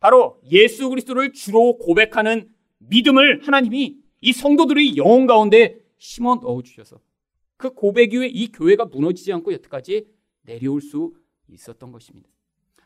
바로 0.00 0.40
예수 0.50 0.88
그리스도를 0.90 1.32
주로 1.32 1.78
고백하는 1.78 2.48
믿음을 2.78 3.46
하나님이 3.46 3.96
이 4.20 4.32
성도들의 4.32 4.96
영혼 4.96 5.26
가운데 5.26 5.78
심어 5.98 6.34
넣어 6.36 6.62
주셔서 6.62 7.00
그 7.56 7.70
고백 7.70 8.12
이후에 8.12 8.26
이 8.28 8.50
교회가 8.52 8.86
무너지지 8.86 9.32
않고 9.32 9.52
여태까지 9.54 10.06
내려올 10.42 10.80
수 10.82 11.14
있었던 11.48 11.92
것입니다. 11.92 12.28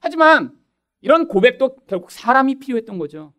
하지만 0.00 0.52
이런 1.00 1.26
고백도 1.26 1.76
결국 1.86 2.10
사람이 2.10 2.58
필요했던 2.60 2.98
거죠. 2.98 3.32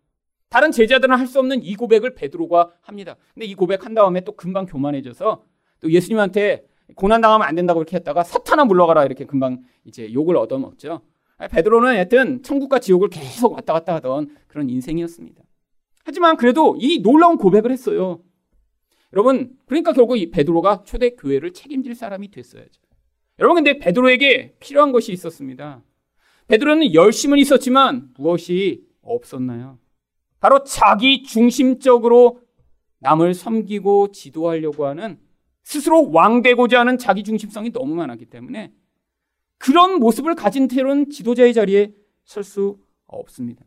다른 0.50 0.72
제자들은 0.72 1.16
할 1.16 1.28
수 1.28 1.40
없는 1.40 1.64
이 1.64 1.76
고백을 1.76 2.16
베드로가 2.16 2.72
합니다. 2.82 3.16
근데 3.34 3.46
이 3.46 3.54
고백 3.54 3.86
한 3.86 3.94
다음에 3.94 4.22
또 4.22 4.32
금방 4.32 4.66
교만해져서 4.66 5.44
또 5.80 5.92
예수님한테 5.92 6.66
고난 6.96 7.22
당하면 7.22 7.48
안 7.48 7.56
된다고 7.56 7.80
이렇게 7.82 7.98
했다가 7.98 8.24
사탄아 8.24 8.66
물러가라 8.66 9.06
이렇게 9.06 9.26
금방 9.26 9.62
이제 9.86 10.12
욕을 10.12 10.36
얻어먹죠. 10.38 11.02
베드로는 11.52 11.90
하여튼 11.90 12.42
천국과 12.42 12.80
지옥을 12.80 13.10
계속 13.10 13.54
왔다 13.54 13.74
갔다 13.74 13.94
하던 13.96 14.36
그런 14.48 14.70
인생이었습니다. 14.70 15.44
하지만 16.04 16.36
그래도 16.36 16.76
이 16.80 17.02
놀라운 17.02 17.38
고백을 17.38 17.72
했어요. 17.72 18.22
여러분, 19.14 19.56
그러니까 19.68 19.94
결국 19.94 20.18
이 20.18 20.32
베드로가 20.32 20.84
초대 20.84 21.12
교회를 21.12 21.54
책임질 21.54 21.94
사람이 21.96 22.32
됐어야죠. 22.32 22.82
여러분, 23.40 23.64
근데 23.64 23.78
베드로에게 23.80 24.56
필요한 24.60 24.92
것이 24.92 25.14
있었습니다. 25.14 25.84
베드로는 26.48 26.94
열심은 26.94 27.38
있었지만 27.38 28.10
무엇이 28.18 28.84
없었나요? 29.02 29.78
바로 30.40 30.64
자기 30.64 31.24
중심적으로 31.24 32.42
남을 33.00 33.34
섬기고 33.34 34.12
지도하려고 34.12 34.86
하는 34.86 35.20
스스로 35.64 36.12
왕되고자 36.12 36.80
하는 36.80 36.98
자기 36.98 37.24
중심성이 37.24 37.72
너무 37.72 37.96
많았기 37.96 38.26
때문에 38.26 38.74
그런 39.58 40.00
모습을 40.00 40.36
가진 40.36 40.68
태로는 40.68 41.10
지도자의 41.10 41.54
자리에 41.54 41.94
설 42.26 42.44
수 42.44 42.78
없습니다. 43.08 43.66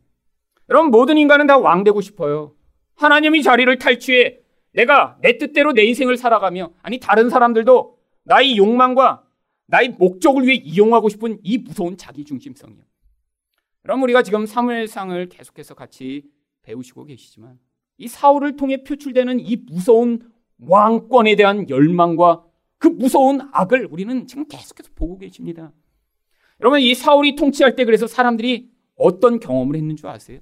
여러분 0.69 0.89
모든 0.89 1.17
인간은 1.17 1.47
다 1.47 1.57
왕되고 1.57 1.99
싶어요. 2.01 2.55
하나님이 2.95 3.43
자리를 3.43 3.77
탈취해 3.77 4.39
내가 4.71 5.17
내 5.21 5.37
뜻대로 5.37 5.73
내 5.73 5.83
인생을 5.83 6.17
살아가며 6.17 6.71
아니 6.81 6.99
다른 6.99 7.29
사람들도 7.29 7.97
나의 8.23 8.57
욕망과 8.57 9.23
나의 9.67 9.89
목적을 9.99 10.47
위해 10.47 10.55
이용하고 10.55 11.09
싶은 11.09 11.39
이 11.43 11.57
무서운 11.57 11.97
자기 11.97 12.23
중심성이요. 12.23 12.83
그럼 13.81 14.01
우리가 14.03 14.23
지금 14.23 14.45
사무엘상을 14.45 15.29
계속해서 15.29 15.75
같이 15.75 16.23
배우시고 16.63 17.05
계시지만 17.05 17.59
이 17.97 18.07
사울을 18.07 18.55
통해 18.55 18.83
표출되는 18.83 19.39
이 19.39 19.55
무서운 19.57 20.31
왕권에 20.59 21.35
대한 21.35 21.69
열망과 21.69 22.43
그 22.77 22.87
무서운 22.87 23.41
악을 23.51 23.87
우리는 23.91 24.27
지금 24.27 24.47
계속해서 24.47 24.89
보고 24.95 25.17
계십니다. 25.17 25.71
여러분 26.59 26.79
이 26.79 26.95
사울이 26.95 27.35
통치할 27.35 27.75
때 27.75 27.85
그래서 27.85 28.07
사람들이 28.07 28.71
어떤 28.95 29.39
경험을 29.39 29.75
했는 29.75 29.95
줄 29.95 30.07
아세요? 30.07 30.39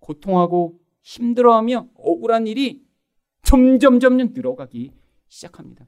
고통하고 0.00 0.80
힘들어하며 1.02 1.88
억울한 1.94 2.46
일이 2.46 2.82
점점 3.42 4.00
점점 4.00 4.32
늘어가기 4.32 4.92
시작합니다. 5.28 5.86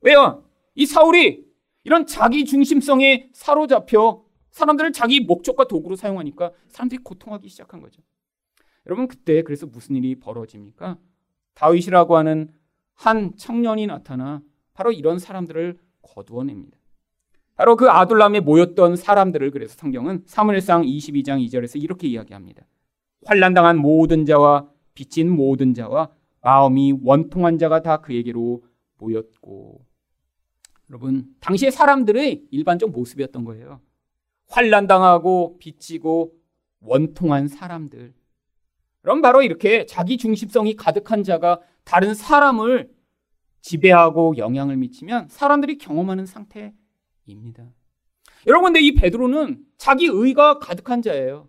왜요? 0.00 0.44
이 0.74 0.86
사울이 0.86 1.44
이런 1.84 2.06
자기 2.06 2.44
중심성에 2.44 3.30
사로잡혀 3.32 4.24
사람들을 4.50 4.92
자기 4.92 5.20
목적과 5.20 5.66
도구로 5.66 5.96
사용하니까 5.96 6.52
사람들이 6.68 7.02
고통하기 7.02 7.48
시작한 7.48 7.80
거죠. 7.80 8.02
여러분 8.88 9.06
그때 9.06 9.42
그래서 9.42 9.66
무슨 9.66 9.96
일이 9.96 10.14
벌어집니까? 10.14 10.98
다윗이라고 11.54 12.16
하는 12.16 12.52
한 12.94 13.36
청년이 13.36 13.86
나타나 13.86 14.42
바로 14.72 14.92
이런 14.92 15.18
사람들을 15.18 15.78
거두어냅니다. 16.02 16.78
바로 17.54 17.76
그 17.76 17.90
아둘람에 17.90 18.40
모였던 18.40 18.96
사람들을 18.96 19.50
그래서 19.50 19.74
성경은 19.76 20.22
사무엘상 20.26 20.82
22장 20.82 21.44
2절에서 21.46 21.82
이렇게 21.82 22.06
이야기합니다. 22.08 22.64
환란당한 23.26 23.78
모든 23.78 24.24
자와 24.24 24.68
빚진 24.94 25.30
모든 25.30 25.74
자와 25.74 26.10
마음이 26.40 27.00
원통한 27.02 27.58
자가 27.58 27.82
다 27.82 27.98
그에게로 27.98 28.62
모였고 28.96 29.84
여러분 30.88 31.26
당시의 31.40 31.72
사람들의 31.72 32.46
일반적 32.50 32.90
모습이었던 32.90 33.44
거예요. 33.44 33.80
환란당하고 34.48 35.58
빚지고 35.58 36.32
원통한 36.80 37.48
사람들. 37.48 38.14
그럼 39.08 39.22
바로 39.22 39.40
이렇게 39.40 39.86
자기 39.86 40.18
중심성이 40.18 40.76
가득한 40.76 41.24
자가 41.24 41.62
다른 41.84 42.12
사람을 42.12 42.90
지배하고 43.62 44.36
영향을 44.36 44.76
미치면 44.76 45.28
사람들이 45.30 45.78
경험하는 45.78 46.26
상태입니다. 46.26 47.72
여러분, 48.46 48.74
근데 48.74 48.80
이 48.82 48.92
베드로는 48.92 49.64
자기 49.78 50.04
의가 50.04 50.58
가득한 50.58 51.00
자예요. 51.00 51.48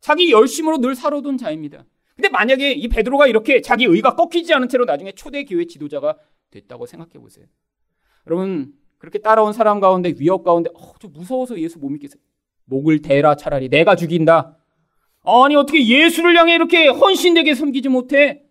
자기 0.00 0.30
열심으로 0.32 0.82
늘 0.82 0.94
살아온 0.94 1.38
자입니다. 1.38 1.86
근데 2.14 2.28
만약에 2.28 2.72
이 2.72 2.88
베드로가 2.88 3.26
이렇게 3.26 3.62
자기 3.62 3.86
의가 3.86 4.14
꺾이지 4.14 4.52
않은 4.52 4.68
채로 4.68 4.84
나중에 4.84 5.12
초대 5.12 5.44
교회 5.44 5.64
지도자가 5.64 6.18
됐다고 6.50 6.84
생각해 6.84 7.12
보세요. 7.12 7.46
여러분, 8.26 8.74
그렇게 8.98 9.18
따라온 9.18 9.54
사람 9.54 9.80
가운데 9.80 10.12
위협 10.18 10.44
가운데 10.44 10.68
어, 10.74 10.92
좀 10.98 11.14
무서워서 11.14 11.58
예수 11.58 11.78
못 11.78 11.88
믿겠어요. 11.88 12.20
목을 12.66 13.00
대라 13.00 13.34
차라리 13.34 13.70
내가 13.70 13.96
죽인다. 13.96 14.58
아니 15.24 15.54
어떻게 15.56 15.86
예수를 15.86 16.36
향해 16.36 16.54
이렇게 16.54 16.88
헌신되게 16.88 17.54
섬기지 17.54 17.88
못해? 17.88 18.42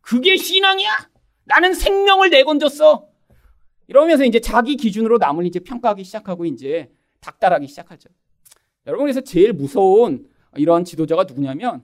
그게 0.00 0.36
신앙이야? 0.36 1.10
나는 1.44 1.74
생명을 1.74 2.30
내건졌어. 2.30 3.08
이러면서 3.88 4.24
이제 4.24 4.40
자기 4.40 4.76
기준으로 4.76 5.18
남을 5.18 5.46
이제 5.46 5.58
평가하기 5.60 6.04
시작하고 6.04 6.44
이제 6.44 6.90
닥달하기 7.20 7.66
시작하죠. 7.66 8.08
여러분 8.86 9.04
그래서 9.04 9.20
제일 9.20 9.52
무서운 9.52 10.28
이러한 10.56 10.84
지도자가 10.84 11.24
누구냐면 11.24 11.82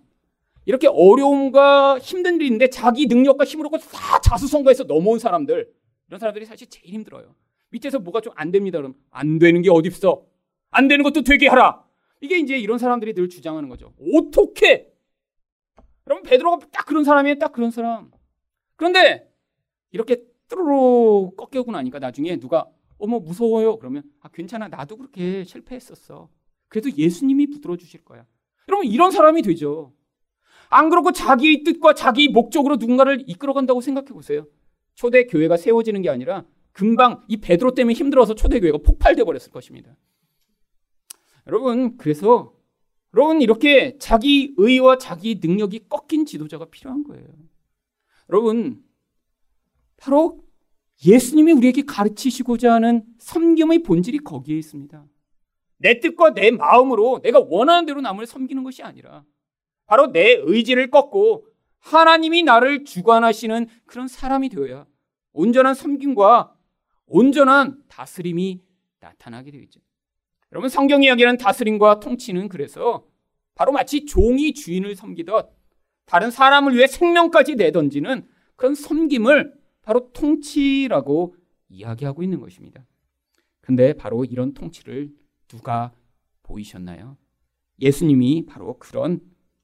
이렇게 0.66 0.86
어려움과 0.88 1.98
힘든 1.98 2.36
일이 2.36 2.46
있는데 2.46 2.68
자기 2.68 3.06
능력과 3.06 3.44
힘으로 3.44 3.70
다 3.70 4.20
자수성가해서 4.20 4.84
넘어온 4.84 5.18
사람들 5.18 5.68
이런 6.08 6.20
사람들이 6.20 6.44
사실 6.44 6.68
제일 6.68 6.92
힘들어요. 6.94 7.34
밑에서 7.70 7.98
뭐가 7.98 8.20
좀 8.20 8.32
안 8.36 8.50
됩니다. 8.50 8.78
그럼 8.78 8.94
안 9.10 9.38
되는 9.38 9.62
게 9.62 9.70
어디 9.70 9.88
있어? 9.88 10.22
안 10.70 10.88
되는 10.88 11.02
것도 11.02 11.22
되게 11.22 11.48
하라. 11.48 11.82
이게 12.20 12.38
이제 12.38 12.58
이런 12.58 12.78
사람들이 12.78 13.14
늘 13.14 13.28
주장하는 13.28 13.68
거죠. 13.68 13.94
어떻게? 14.14 14.92
여러분 16.06 16.22
베드로가 16.22 16.66
딱 16.72 16.86
그런 16.86 17.04
사람이에요. 17.04 17.38
딱 17.38 17.52
그런 17.52 17.70
사람. 17.70 18.10
그런데 18.76 19.30
이렇게 19.90 20.24
뚜루루 20.48 21.32
꺾여고 21.36 21.70
나니까 21.72 21.98
나중에 21.98 22.38
누가 22.38 22.66
어머 22.98 23.18
무서워요. 23.18 23.78
그러면 23.78 24.02
아 24.20 24.28
괜찮아. 24.28 24.68
나도 24.68 24.96
그렇게 24.96 25.44
실패했었어. 25.44 26.28
그래도 26.68 26.90
예수님이 26.90 27.48
붙들어 27.48 27.76
주실 27.76 28.04
거야. 28.04 28.24
여러분 28.68 28.86
이런 28.86 29.10
사람이 29.10 29.42
되죠. 29.42 29.92
안 30.70 30.90
그렇고 30.90 31.12
자기의 31.12 31.62
뜻과 31.64 31.94
자기 31.94 32.28
목적으로 32.28 32.76
누군가를 32.76 33.24
이끌어 33.26 33.52
간다고 33.52 33.80
생각해 33.80 34.08
보세요. 34.08 34.46
초대 34.94 35.24
교회가 35.26 35.56
세워지는 35.56 36.02
게 36.02 36.10
아니라 36.10 36.44
금방 36.72 37.22
이 37.28 37.38
베드로 37.38 37.74
때문에 37.74 37.94
힘들어서 37.94 38.34
초대 38.34 38.60
교회가 38.60 38.78
폭발돼 38.78 39.24
버렸을 39.24 39.50
것입니다. 39.50 39.96
여러분 41.48 41.96
그래서 41.96 42.54
여러분 43.14 43.40
이렇게 43.40 43.96
자기 43.98 44.54
의와 44.58 44.98
자기 44.98 45.40
능력이 45.42 45.88
꺾인 45.88 46.26
지도자가 46.26 46.66
필요한 46.66 47.04
거예요. 47.04 47.26
여러분 48.30 48.84
바로 49.96 50.44
예수님이 51.04 51.52
우리에게 51.52 51.82
가르치시고자 51.82 52.74
하는 52.74 53.04
섬김의 53.18 53.82
본질이 53.82 54.18
거기에 54.18 54.58
있습니다. 54.58 55.06
내 55.78 56.00
뜻과 56.00 56.34
내 56.34 56.50
마음으로 56.50 57.20
내가 57.22 57.40
원하는 57.40 57.86
대로 57.86 58.00
남을 58.00 58.26
섬기는 58.26 58.62
것이 58.64 58.82
아니라 58.82 59.24
바로 59.86 60.12
내 60.12 60.34
의지를 60.34 60.90
꺾고 60.90 61.46
하나님이 61.78 62.42
나를 62.42 62.84
주관하시는 62.84 63.68
그런 63.86 64.08
사람이 64.08 64.48
되어야 64.50 64.86
온전한 65.32 65.74
섬김과 65.74 66.54
온전한 67.06 67.82
다스림이 67.88 68.60
나타나게 69.00 69.52
되겠죠. 69.52 69.80
여러분 70.52 70.68
성경 70.68 71.02
이야기는 71.02 71.38
다스림과 71.38 72.00
통치는 72.00 72.48
그래서 72.48 73.06
바로 73.54 73.72
마치 73.72 74.06
종이 74.06 74.54
주인을 74.54 74.94
섬기듯 74.94 75.46
다른 76.06 76.30
사람을 76.30 76.74
위해 76.74 76.86
생명까지 76.86 77.56
내던지는 77.56 78.26
그런 78.56 78.74
섬김을 78.74 79.54
바로 79.82 80.10
통치라고 80.12 81.34
이야기하고 81.68 82.22
있는 82.22 82.40
것입니다. 82.40 82.86
근데 83.60 83.92
바로 83.92 84.24
이런 84.24 84.54
통치를 84.54 85.10
누가 85.48 85.92
보이셨나요? 86.42 87.16
예수님이 87.80 88.46
바로 88.46 88.78
그런 88.78 89.20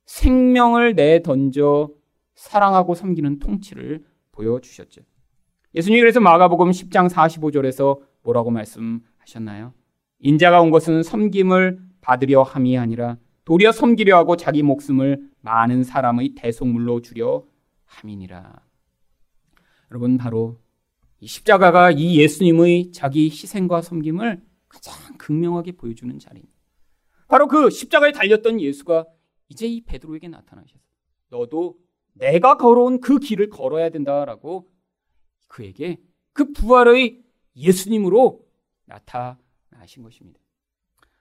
생명을 0.06 0.94
내던져 0.94 1.90
사랑하고 2.34 2.94
섬기는 2.94 3.38
통치를 3.38 4.04
보여주셨죠. 4.32 5.02
예수님이 5.74 6.00
그래서 6.00 6.20
마가복음 6.20 6.70
10장 6.70 7.08
45절에서 7.08 8.00
뭐라고 8.22 8.50
말씀하셨나요? 8.50 9.72
인자가 10.24 10.62
온 10.62 10.70
것은 10.70 11.02
섬김을 11.02 11.78
받으려 12.00 12.42
함이 12.42 12.78
아니라 12.78 13.18
도리어 13.44 13.72
섬기려 13.72 14.16
하고 14.16 14.36
자기 14.38 14.62
목숨을 14.62 15.28
많은 15.42 15.84
사람의 15.84 16.34
대속물로 16.34 17.02
주려 17.02 17.44
함이니라. 17.84 18.62
여러분 19.90 20.16
바로 20.16 20.58
이 21.20 21.26
십자가가 21.26 21.90
이 21.90 22.18
예수님의 22.18 22.92
자기 22.92 23.26
희생과 23.26 23.82
섬김을 23.82 24.42
가장 24.66 25.18
극명하게 25.18 25.72
보여주는 25.72 26.18
자리입니다. 26.18 26.54
바로 27.28 27.46
그 27.46 27.68
십자가에 27.68 28.12
달렸던 28.12 28.62
예수가 28.62 29.04
이제 29.48 29.66
이 29.66 29.84
베드로에게 29.84 30.28
나타나셔서 30.28 30.80
너도 31.28 31.76
내가 32.14 32.56
걸어온 32.56 33.02
그 33.02 33.18
길을 33.18 33.50
걸어야 33.50 33.90
된다라고 33.90 34.70
그에게 35.48 35.98
그 36.32 36.50
부활의 36.52 37.22
예수님으로 37.56 38.40
나타 38.86 39.38
나신 39.84 40.02
것입니다. 40.02 40.40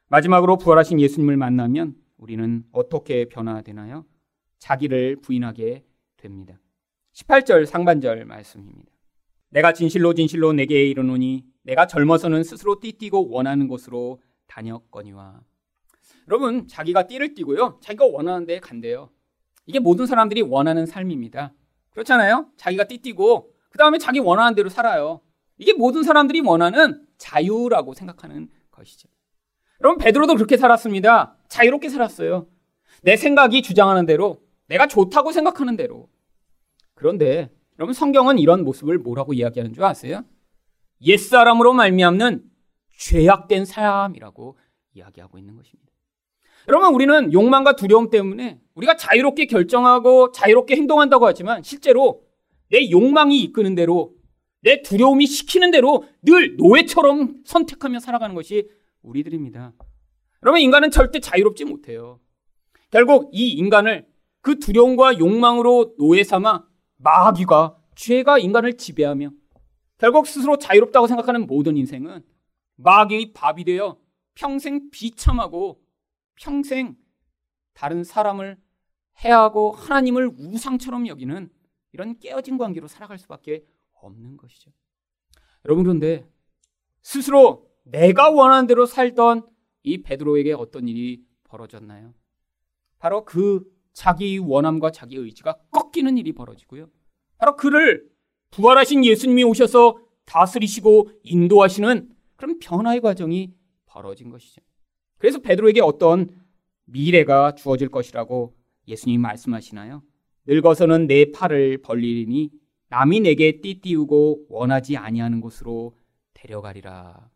마지막으로 0.07 0.57
부활하신 0.57 0.99
예수님을 0.99 1.37
만나면 1.37 1.95
우리는 2.17 2.63
어떻게 2.71 3.25
변화되나요? 3.25 4.05
자기를 4.59 5.17
부인하게 5.17 5.85
됩니다. 6.15 6.59
18절 7.13 7.65
상반절 7.65 8.25
말씀입니다. 8.25 8.89
내가 9.49 9.73
진실로 9.73 10.13
진실로 10.13 10.53
내게 10.53 10.87
이르노니 10.87 11.45
내가 11.63 11.87
젊어서는 11.87 12.43
스스로 12.43 12.79
띠뛰고 12.79 13.29
원하는 13.29 13.67
곳으로 13.67 14.21
다녔거니와 14.47 15.41
여러분 16.29 16.67
자기가 16.67 17.07
띠를 17.07 17.33
띠고요. 17.33 17.79
자기가 17.81 18.05
원하는 18.05 18.45
데 18.45 18.59
간대요. 18.59 19.09
이게 19.65 19.79
모든 19.79 20.05
사람들이 20.05 20.41
원하는 20.41 20.85
삶입니다. 20.85 21.53
그렇잖아요? 21.91 22.47
자기가 22.55 22.85
띠뛰고 22.85 23.53
그 23.69 23.77
다음에 23.77 23.97
자기 23.97 24.19
원하는 24.19 24.55
대로 24.55 24.69
살아요. 24.69 25.21
이게 25.57 25.73
모든 25.73 26.03
사람들이 26.03 26.41
원하는 26.41 27.05
자유라고 27.17 27.93
생각하는 27.93 28.49
것이죠. 28.71 29.07
여러분 29.81 29.97
베드로도 29.97 30.35
그렇게 30.35 30.57
살았습니다. 30.57 31.37
자유롭게 31.49 31.89
살았어요. 31.89 32.47
내 33.01 33.17
생각이 33.17 33.61
주장하는 33.61 34.05
대로 34.05 34.41
내가 34.67 34.87
좋다고 34.87 35.31
생각하는 35.31 35.75
대로. 35.75 36.09
그런데 36.95 37.51
여러분 37.79 37.93
성경은 37.93 38.39
이런 38.39 38.63
모습을 38.63 38.97
뭐라고 38.97 39.33
이야기하는 39.33 39.73
줄 39.73 39.83
아세요? 39.83 40.23
옛사람으로 41.01 41.73
말미암는 41.73 42.43
죄악된 42.97 43.65
사람이라고 43.65 44.57
이야기하고 44.93 45.37
있는 45.37 45.55
것입니다. 45.55 45.91
여러분 46.69 46.93
우리는 46.93 47.33
욕망과 47.33 47.75
두려움 47.75 48.09
때문에 48.09 48.61
우리가 48.75 48.95
자유롭게 48.95 49.47
결정하고 49.47 50.31
자유롭게 50.31 50.75
행동한다고 50.77 51.25
하지만 51.25 51.61
실제로 51.61 52.23
내 52.69 52.89
욕망이 52.89 53.41
이끄는 53.41 53.75
대로 53.75 54.13
내 54.63 54.81
두려움이 54.81 55.27
시키는 55.27 55.71
대로 55.71 56.05
늘 56.21 56.55
노예처럼 56.55 57.43
선택하며 57.45 57.99
살아가는 57.99 58.33
것이 58.33 58.69
우리들입니다. 59.01 59.73
여러분 60.41 60.61
인간은 60.61 60.89
절대 60.89 61.19
자유롭지 61.19 61.65
못해요. 61.65 62.19
결국 62.89 63.29
이 63.33 63.49
인간을 63.49 64.07
그 64.41 64.59
두려움과 64.59 65.19
욕망으로 65.19 65.95
노예 65.97 66.23
삼아 66.23 66.65
마귀가 66.97 67.77
죄가 67.95 68.39
인간을 68.39 68.77
지배하며 68.77 69.31
결국 69.97 70.27
스스로 70.27 70.57
자유롭다고 70.57 71.07
생각하는 71.07 71.45
모든 71.45 71.77
인생은 71.77 72.23
마귀의 72.75 73.33
밥이 73.33 73.65
되어 73.65 73.97
평생 74.35 74.89
비참하고 74.89 75.81
평생 76.35 76.95
다른 77.73 78.03
사람을 78.03 78.57
해하고 79.23 79.71
하나님을 79.71 80.31
우상처럼 80.37 81.07
여기는 81.07 81.49
이런 81.91 82.19
깨어진 82.19 82.57
관계로 82.57 82.87
살아갈 82.87 83.17
수밖에 83.17 83.63
없는 84.03 84.37
것이죠. 84.37 84.71
여러분 85.65 85.83
그런데 85.83 86.27
스스로 87.01 87.69
내가 87.83 88.29
원하는 88.29 88.67
대로 88.67 88.85
살던 88.85 89.47
이 89.83 90.01
베드로에게 90.01 90.53
어떤 90.53 90.87
일이 90.87 91.23
벌어졌나요? 91.43 92.13
바로 92.99 93.25
그 93.25 93.63
자기 93.91 94.37
원함과 94.37 94.91
자기 94.91 95.17
의지가 95.17 95.57
꺾이는 95.71 96.17
일이 96.17 96.33
벌어지고요. 96.33 96.89
바로 97.37 97.55
그를 97.55 98.09
부활하신 98.51 99.03
예수님이 99.03 99.43
오셔서 99.43 99.97
다스리시고 100.25 101.09
인도하시는 101.23 102.09
그런 102.35 102.59
변화의 102.59 103.01
과정이 103.01 103.53
벌어진 103.85 104.29
것이죠. 104.29 104.61
그래서 105.17 105.39
베드로에게 105.39 105.81
어떤 105.81 106.29
미래가 106.85 107.55
주어질 107.55 107.89
것이라고 107.89 108.55
예수님이 108.87 109.17
말씀하시나요? 109.19 110.01
늙어서는 110.45 111.07
내 111.07 111.31
팔을 111.31 111.81
벌리니 111.81 112.51
남이 112.93 113.21
내게 113.21 113.59
띠띠우고 113.59 114.45
원하지 114.49 114.97
아니하는 114.97 115.41
곳으로 115.41 115.97
데려가리라. 116.35 117.27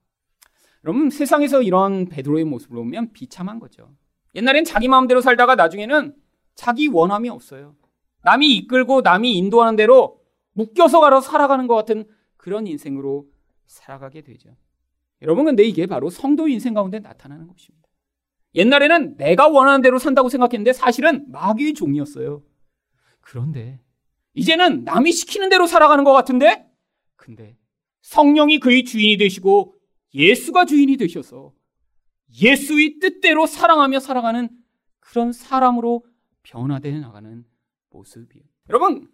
여러분 0.84 1.10
세상에서 1.10 1.64
이런 1.64 2.10
베드로의 2.10 2.46
모습을 2.46 2.76
보면 2.78 3.12
비참한 3.12 3.58
거죠. 3.58 3.90
옛날엔 4.36 4.66
자기 4.66 4.88
마음대로 4.88 5.20
살다가 5.20 5.56
나중에는 5.56 6.14
자기 6.54 6.88
원함이 6.88 7.30
없어요. 7.30 7.76
남이 8.22 8.56
이끌고 8.56 9.02
남이 9.02 9.36
인도하는 9.36 9.76
대로 9.76 10.22
묶여서 10.54 11.00
가서 11.00 11.22
살아가는 11.22 11.66
것 11.66 11.74
같은 11.74 12.06
그런 12.36 12.68
인생으로 12.68 13.26
살아가게 13.66 14.22
되죠. 14.22 14.56
여러분 15.24 15.46
근데 15.46 15.64
이게 15.64 15.88
바로 15.88 16.12
성도 16.12 16.48
인생 16.48 16.76
가운데 16.76 17.00
나타나는 17.00 17.48
것입니다. 17.48 17.90
옛날에는 18.54 19.18
내가 19.18 19.48
원하는 19.48 19.82
대로 19.82 19.98
산다고 19.98 20.30
생각했는데 20.30 20.74
사실은 20.74 21.26
마귀의 21.32 21.74
종이었어요. 21.74 22.44
그런데 23.22 23.80
이제는 24.38 24.84
남이 24.84 25.12
시키는 25.12 25.50
대로 25.50 25.66
살아가는 25.66 26.04
것 26.04 26.14
같은데 26.14 26.66
근데 27.16 27.58
성령이 28.02 28.60
그의 28.60 28.84
주인이 28.86 29.18
되시고 29.18 29.74
예수가 30.14 30.66
주인이 30.66 30.96
되셔서 30.98 31.54
예수의 32.42 33.00
뜻대로 33.00 33.48
사랑하며 33.48 34.00
살아가는 34.00 34.50
그런 35.00 35.32
사람으로 35.34 36.06
변화되어 36.44 37.00
나가는 37.00 37.46
모습이에요. 37.90 38.46
여러분, 38.70 39.10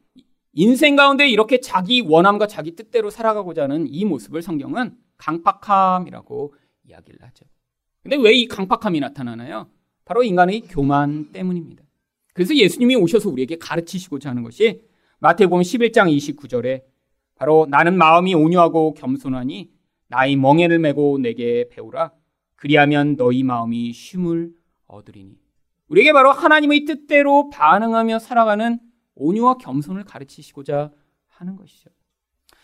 인생 0.52 0.96
가운데 0.96 1.30
이렇게 1.30 1.60
자기 1.60 2.02
원함과 2.02 2.48
자기 2.48 2.76
뜻대로 2.76 3.10
살아가고자 3.10 3.64
하는 3.64 3.88
이 3.88 4.04
모습을 4.06 4.42
성경은 4.42 4.98
강팍함이라고 5.18 6.54
이야기를 6.88 7.24
하죠. 7.24 7.46
근데 8.02 8.18
왜 8.18 8.34
이 8.36 8.48
강팍함이 8.48 9.00
나타나나요? 9.00 9.70
바로 10.06 10.24
인간의 10.24 10.62
교만 10.62 11.32
때문입니다. 11.32 11.84
그래서 12.34 12.54
예수님이 12.56 12.96
오셔서 12.96 13.30
우리에게 13.30 13.58
가르치시고자 13.58 14.30
하는 14.32 14.44
것이 14.44 14.82
마태복음 15.24 15.62
11장 15.62 16.14
29절에 16.14 16.84
바로 17.36 17.66
나는 17.70 17.98
마음이 17.98 18.34
온유하고 18.34 18.94
겸손하니 18.96 19.72
나의 20.10 20.36
멍에를 20.36 20.80
메고 20.80 21.18
내게 21.18 21.70
배우라 21.70 22.12
그리하면 22.58 23.16
너희 23.16 23.42
마음이 23.42 23.94
쉼을 23.94 24.52
얻으리니 24.86 25.38
우리에게 25.88 26.12
바로 26.12 26.34
하나님의 26.34 26.84
뜻대로 26.84 27.50
반응하며 27.52 28.20
살아가는 28.20 28.82
온유와 29.16 29.60
겸손을 29.60 30.04
가르치시고자 30.04 30.92
하는 31.28 31.56
것이죠. 31.56 31.90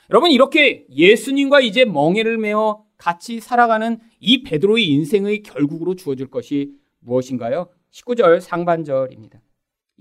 여러분 0.10 0.30
이렇게 0.30 0.86
예수님과 0.90 1.62
이제 1.62 1.86
멍에를 1.86 2.38
메어 2.38 2.84
같이 2.98 3.40
살아가는 3.40 4.02
이 4.20 4.44
베드로의 4.44 4.86
인생의 4.86 5.44
결국으로 5.44 5.96
주어질 5.96 6.28
것이 6.30 6.74
무엇인가요? 7.00 7.70
19절 7.92 8.42
상반절입니다. 8.42 9.40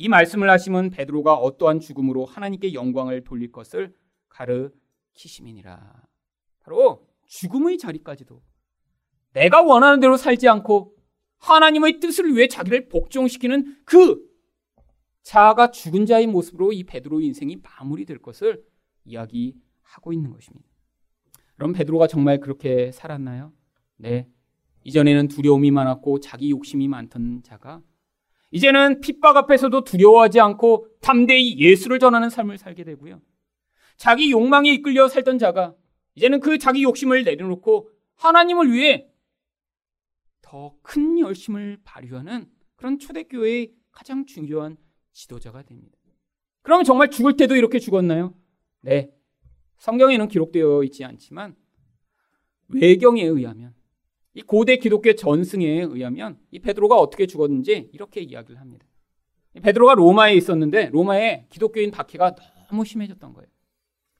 이 0.01 0.09
말씀을 0.09 0.49
하시면 0.49 0.91
베드로가 0.91 1.35
어떠한 1.35 1.81
죽음으로 1.81 2.25
하나님께 2.25 2.73
영광을 2.73 3.25
돌릴 3.25 3.51
것을 3.51 3.97
가르치심이니라. 4.29 6.05
바로 6.61 7.05
죽음의 7.27 7.79
자리까지도 7.79 8.41
내가 9.33 9.61
원하는 9.61 9.99
대로 9.99 10.17
살지 10.17 10.49
않고 10.49 10.95
하나님의 11.39 11.99
뜻을 11.99 12.33
위해 12.37 12.47
자기를 12.47 12.89
복종시키는 12.89 13.79
그 13.85 14.25
자아가 15.23 15.73
죽은 15.73 16.07
자의 16.07 16.29
모습으로 16.29 16.73
이 16.73 16.85
베드로의 16.85 17.27
인생이 17.27 17.57
마무리될 17.57 18.19
것을 18.19 18.65
이야기하고 19.05 20.13
있는 20.13 20.31
것입니다. 20.31 20.69
그럼 21.57 21.73
베드로가 21.73 22.07
정말 22.07 22.39
그렇게 22.39 22.93
살았나요? 22.93 23.53
네. 23.97 24.29
이전에는 24.85 25.27
두려움이 25.27 25.73
많았고 25.73 26.21
자기 26.21 26.51
욕심이 26.51 26.87
많던 26.87 27.43
자가 27.43 27.83
이제는 28.51 29.01
핍박 29.01 29.37
앞에서도 29.37 29.85
두려워하지 29.85 30.41
않고 30.41 30.89
담대히 31.01 31.59
예수를 31.59 31.99
전하는 31.99 32.31
삶을 32.31 32.59
살게 32.59 32.85
되고요. 32.85 33.21
자기 33.97 34.31
욕망에 34.31 34.73
이끌려 34.73 35.09
살던 35.09 35.39
자가 35.39 35.75
이제는 36.15 36.41
그 36.41 36.59
자기 36.59 36.83
욕심을 36.83 37.25
내려놓고 37.25 37.91
하나님을 38.17 38.73
위해 38.73 39.09
더 40.41 40.79
큰 40.83 41.19
열심을 41.19 41.79
발휘하는 41.85 42.51
그런 42.77 42.99
초대교회의 42.99 43.73
가장 43.91 44.25
중요한 44.25 44.77
지도자가 45.13 45.63
됩니다. 45.63 45.99
그러면 46.63 46.85
정말 46.85 47.11
죽을 47.11 47.37
때도 47.37 47.57
이렇게 47.57 47.79
죽었나요? 47.79 48.35
네. 48.81 49.11
성경에는 49.79 50.29
기록되어 50.29 50.83
있지 50.85 51.05
않지만 51.05 51.55
외경에 52.69 53.23
의하면 53.25 53.75
이 54.35 54.43
고대 54.43 54.77
기독교 54.77 55.13
전승에 55.15 55.83
의하면 55.83 56.39
이 56.51 56.59
베드로가 56.59 56.97
어떻게 56.97 57.27
죽었는지 57.27 57.91
이렇게 57.93 58.21
이야기를 58.21 58.61
합니다. 58.61 58.87
베드로가 59.63 59.95
로마에 59.95 60.35
있었는데 60.35 60.91
로마에 60.93 61.47
기독교인 61.51 61.91
박해가 61.91 62.37
너무 62.71 62.85
심해졌던 62.85 63.33
거예요. 63.33 63.49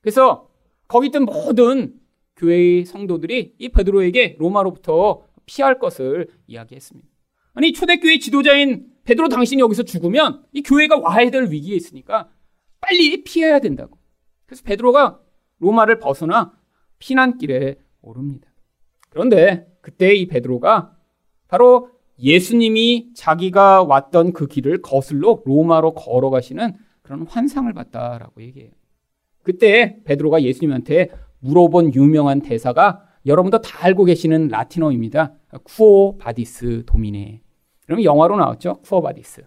그래서 0.01 0.49
거기 0.87 1.09
있던 1.09 1.25
모든 1.25 2.01
교회의 2.37 2.85
성도들이 2.85 3.55
이 3.59 3.69
베드로에게 3.69 4.37
로마로부터 4.39 5.27
피할 5.47 5.79
것을 5.79 6.29
이야기했습니다. 6.47 7.09
아니 7.55 7.73
초대교회 7.73 8.19
지도자인 8.19 8.93
베드로 9.05 9.29
당신이 9.29 9.61
여기서 9.61 9.83
죽으면 9.83 10.45
이 10.53 10.63
교회가 10.63 10.99
와야 10.99 11.31
될 11.31 11.51
위기에 11.51 11.77
있으니까 11.77 12.31
빨리 12.81 13.25
피해야 13.25 13.59
된다고. 13.59 13.99
그래서 14.47 14.63
베드로가 14.65 15.21
로마를 15.59 15.99
벗어나 15.99 16.59
피난길에 16.99 17.77
오릅니다. 18.01 18.49
그런데 19.09 19.67
그때 19.81 20.15
이 20.15 20.27
베드로가 20.27 20.95
바로 21.49 21.91
예수님이 22.19 23.11
자기가 23.15 23.85
왔던 23.85 24.33
그 24.33 24.47
길을 24.47 24.83
거슬러 24.83 25.41
로마로 25.45 25.95
걸어가시는 25.95 26.75
그런 27.03 27.23
환상을 27.27 27.73
봤다라고 27.73 28.43
얘기해요. 28.43 28.71
그때 29.43 29.99
베드로가 30.05 30.43
예수님한테 30.43 31.11
물어본 31.41 31.95
유명한 31.95 32.41
대사가 32.41 33.05
여러분도 33.25 33.61
다 33.61 33.85
알고 33.85 34.05
계시는 34.05 34.49
라틴어입니다. 34.49 35.35
Quo 35.65 36.19
Vadis 36.19 36.85
Domine. 36.87 37.41
그럼 37.87 38.03
영화로 38.03 38.37
나왔죠. 38.37 38.81
Quo 38.83 39.01
Vadis. 39.01 39.43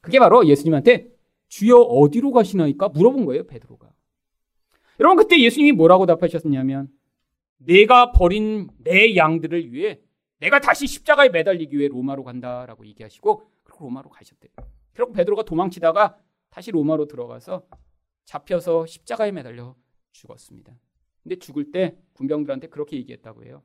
그게 0.00 0.18
바로 0.18 0.46
예수님한테 0.46 1.08
주여 1.48 1.76
어디로 1.76 2.32
가시나이까 2.32 2.88
물어본 2.88 3.26
거예요, 3.26 3.46
베드로가. 3.46 3.90
여러분 5.00 5.16
그때 5.16 5.40
예수님이 5.40 5.72
뭐라고 5.72 6.06
답하셨냐면 6.06 6.88
내가 7.64 8.12
버린 8.12 8.68
내 8.78 9.16
양들을 9.16 9.72
위해 9.72 10.00
내가 10.38 10.60
다시 10.60 10.86
십자가에 10.86 11.28
매달리기 11.28 11.78
위해 11.78 11.88
로마로 11.88 12.24
간다라고 12.24 12.84
얘기하시고 12.86 13.48
그리고 13.62 13.84
로마로 13.84 14.10
가셨대요. 14.10 14.50
결국 14.94 15.14
베드로가 15.14 15.44
도망치다가 15.44 16.18
다시 16.50 16.70
로마로 16.70 17.06
들어가서 17.06 17.64
잡혀서 18.24 18.86
십자가에 18.86 19.32
매달려 19.32 19.76
죽었습니다. 20.12 20.76
근데 21.22 21.36
죽을 21.36 21.70
때 21.70 21.96
군병들한테 22.14 22.68
그렇게 22.68 22.96
얘기했다고 22.96 23.44
해요. 23.44 23.62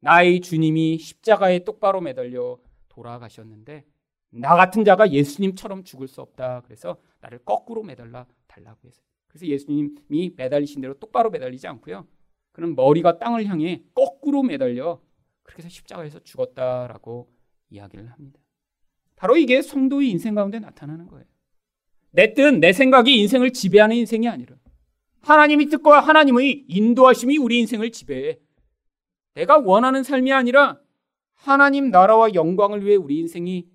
나의 0.00 0.40
주님이 0.40 0.98
십자가에 0.98 1.64
똑바로 1.64 2.00
매달려 2.00 2.58
돌아가셨는데 2.88 3.84
나 4.30 4.56
같은 4.56 4.84
자가 4.84 5.10
예수님처럼 5.10 5.84
죽을 5.84 6.08
수 6.08 6.20
없다. 6.22 6.62
그래서 6.62 6.98
나를 7.20 7.40
거꾸로 7.44 7.82
매달라 7.82 8.26
달라고 8.46 8.88
해서. 8.88 9.02
그래서 9.28 9.46
예수님이 9.46 10.32
매달리신 10.36 10.80
대로 10.80 10.94
똑바로 10.94 11.30
매달리지 11.30 11.66
않고요. 11.66 12.06
그는 12.60 12.76
머리가 12.76 13.18
땅을 13.18 13.46
향해 13.46 13.82
거꾸로 13.94 14.42
매달려 14.42 15.00
그렇게 15.44 15.62
해서 15.62 15.70
십자가에서 15.70 16.22
죽었다라고 16.22 17.32
이야기를 17.70 18.12
합니다. 18.12 18.38
바로 19.16 19.38
이게 19.38 19.62
성도의 19.62 20.10
인생 20.10 20.34
가운데 20.34 20.58
나타나는 20.58 21.06
거예요. 21.06 21.24
내 22.10 22.34
뜻, 22.34 22.54
내 22.56 22.74
생각이 22.74 23.18
인생을 23.18 23.54
지배하는 23.54 23.96
인생이 23.96 24.28
아니라 24.28 24.56
하나님의 25.22 25.66
뜻과 25.70 26.00
하나님의 26.00 26.66
인도하심이 26.68 27.38
우리 27.38 27.60
인생을 27.60 27.92
지배해. 27.92 28.38
내가 29.32 29.56
원하는 29.56 30.02
삶이 30.02 30.30
아니라 30.30 30.78
하나님 31.32 31.90
나라와 31.90 32.34
영광을 32.34 32.84
위해 32.84 32.96
우리 32.96 33.20
인생이 33.20 33.70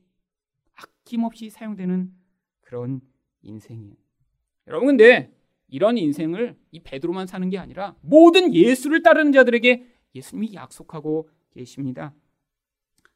아낌없이 0.76 1.50
사용되는 1.50 2.14
그런 2.62 3.02
인생이에요. 3.42 3.96
여러분 4.68 4.90
근데 4.90 5.34
이런 5.68 5.98
인생을 5.98 6.56
이 6.72 6.80
베드로만 6.80 7.28
사는 7.28 7.50
게 7.50 7.58
아니라 7.58 7.96
모든 8.02 8.54
예수를 8.54 9.04
따르는 9.04 9.32
자들에게 9.32 9.86
예수님이 10.14 10.54
약속하고 10.54 11.30
계십니다. 11.52 12.14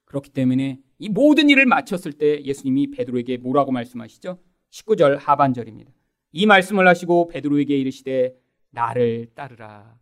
그렇기 0.05 0.31
때문에 0.31 0.79
이 0.97 1.09
모든 1.09 1.49
일을 1.49 1.65
마쳤을 1.65 2.13
때 2.13 2.43
예수님이 2.43 2.91
베드로에게 2.91 3.37
뭐라고 3.37 3.71
말씀하시죠? 3.71 4.39
19절 4.71 5.17
하반절입니다. 5.19 5.91
이 6.31 6.45
말씀을 6.45 6.87
하시고 6.87 7.27
베드로에게 7.27 7.77
이르시되 7.77 8.35
나를 8.71 9.27
따르라. 9.35 9.97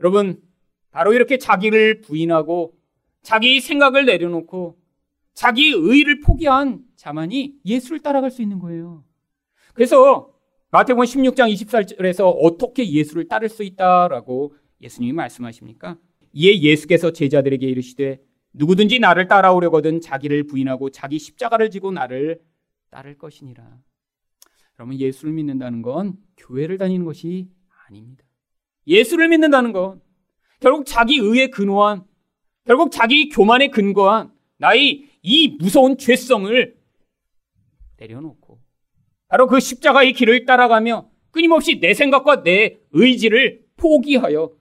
여러분 0.00 0.42
바로 0.90 1.12
이렇게 1.12 1.38
자기를 1.38 2.02
부인하고 2.02 2.78
자기 3.22 3.60
생각을 3.60 4.06
내려놓고 4.06 4.78
자기 5.32 5.70
의를 5.70 6.20
포기한 6.20 6.84
자만이 6.96 7.56
예수를 7.64 8.00
따라갈 8.00 8.30
수 8.30 8.42
있는 8.42 8.58
거예요. 8.58 9.04
그래서 9.72 10.33
마태복음 10.74 11.04
16장 11.04 11.54
24절에서 11.54 12.36
어떻게 12.36 12.84
예수를 12.90 13.28
따를 13.28 13.48
수 13.48 13.62
있다라고 13.62 14.56
예수님이 14.80 15.12
말씀하십니까? 15.12 15.96
이에 16.32 16.60
예수께서 16.62 17.12
제자들에게 17.12 17.64
이르시되 17.64 18.20
누구든지 18.54 18.98
나를 18.98 19.28
따라오려거든 19.28 20.00
자기를 20.00 20.48
부인하고 20.48 20.90
자기 20.90 21.20
십자가를 21.20 21.70
지고 21.70 21.92
나를 21.92 22.40
따를 22.90 23.16
것이니라. 23.16 23.78
그러면 24.72 24.98
예수를 24.98 25.32
믿는다는 25.34 25.80
건 25.80 26.16
교회를 26.38 26.76
다니는 26.76 27.04
것이 27.04 27.48
아닙니다. 27.86 28.24
예수를 28.88 29.28
믿는다는 29.28 29.72
건 29.72 30.02
결국 30.58 30.86
자기 30.86 31.18
의에 31.18 31.50
근거한 31.50 32.02
결국 32.64 32.90
자기 32.90 33.28
교만에 33.28 33.68
근거한 33.68 34.32
나의 34.56 35.04
이 35.22 35.56
무서운 35.56 35.96
죄성을 35.96 36.76
내려놓고 37.96 38.43
바로 39.28 39.46
그 39.46 39.60
십자가의 39.60 40.12
길을 40.12 40.44
따라가며 40.44 41.10
끊임없이 41.30 41.80
내 41.80 41.94
생각과 41.94 42.42
내 42.42 42.78
의지를 42.92 43.64
포기하여 43.76 44.52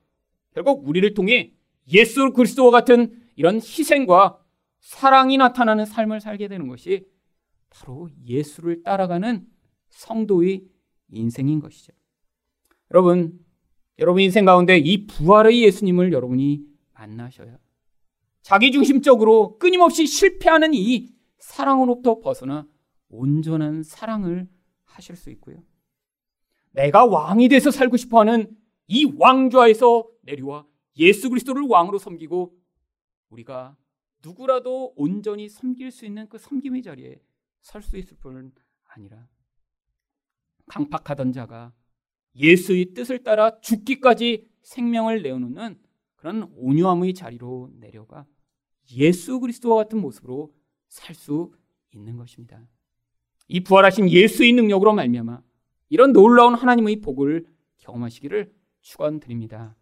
결국 0.53 0.87
우리를 0.87 1.13
통해 1.13 1.53
예수 1.91 2.31
그리스도와 2.31 2.71
같은 2.71 3.21
이런 3.35 3.55
희생과 3.55 4.39
사랑이 4.79 5.37
나타나는 5.37 5.85
삶을 5.85 6.19
살게 6.19 6.47
되는 6.47 6.67
것이 6.67 7.05
바로 7.69 8.09
예수를 8.25 8.83
따라가는 8.83 9.45
성도의 9.89 10.63
인생인 11.11 11.59
것이죠. 11.59 11.93
여러분, 12.91 13.39
여러분 13.99 14.21
인생 14.21 14.45
가운데 14.45 14.77
이 14.77 15.05
부활의 15.05 15.61
예수님을 15.63 16.11
여러분이 16.11 16.61
만나셔야 16.93 17.57
자기중심적으로 18.41 19.57
끊임없이 19.57 20.05
실패하는 20.05 20.73
이 20.73 21.09
사랑으로부터 21.39 22.19
벗어나 22.19 22.67
온전한 23.13 23.83
사랑을 23.83 24.49
하실 24.85 25.15
수 25.15 25.29
있고요. 25.31 25.63
내가 26.71 27.05
왕이 27.05 27.49
돼서 27.49 27.69
살고 27.69 27.97
싶어 27.97 28.19
하는 28.21 28.57
이 28.87 29.05
왕좌에서 29.17 30.09
내려와 30.21 30.65
예수 30.97 31.29
그리스도를 31.29 31.63
왕으로 31.63 31.99
섬기고 31.99 32.57
우리가 33.29 33.77
누구라도 34.23 34.93
온전히 34.95 35.47
섬길 35.49 35.91
수 35.91 36.05
있는 36.05 36.27
그 36.27 36.37
섬김의 36.37 36.81
자리에 36.81 37.21
설 37.61 37.81
수 37.81 37.97
있을 37.97 38.17
뿐 38.17 38.51
아니라 38.85 39.27
강팍하던 40.67 41.31
자가 41.33 41.73
예수의 42.35 42.93
뜻을 42.93 43.23
따라 43.23 43.59
죽기까지 43.59 44.49
생명을 44.63 45.21
내어놓는 45.21 45.79
그런 46.15 46.51
온유함의 46.55 47.13
자리로 47.13 47.69
내려가 47.75 48.25
예수 48.91 49.39
그리스도와 49.39 49.83
같은 49.83 49.99
모습으로 50.01 50.53
살 50.87 51.15
수 51.15 51.53
있는 51.91 52.17
것입니다. 52.17 52.67
이 53.53 53.59
부활하신 53.59 54.09
예수의 54.09 54.51
능력으로 54.53 54.93
말미암아 54.93 55.39
이런 55.89 56.11
놀라운 56.11 56.55
하나님의 56.55 57.01
복을 57.01 57.45
경험하시기를 57.77 58.51
축원드립니다. 58.81 59.75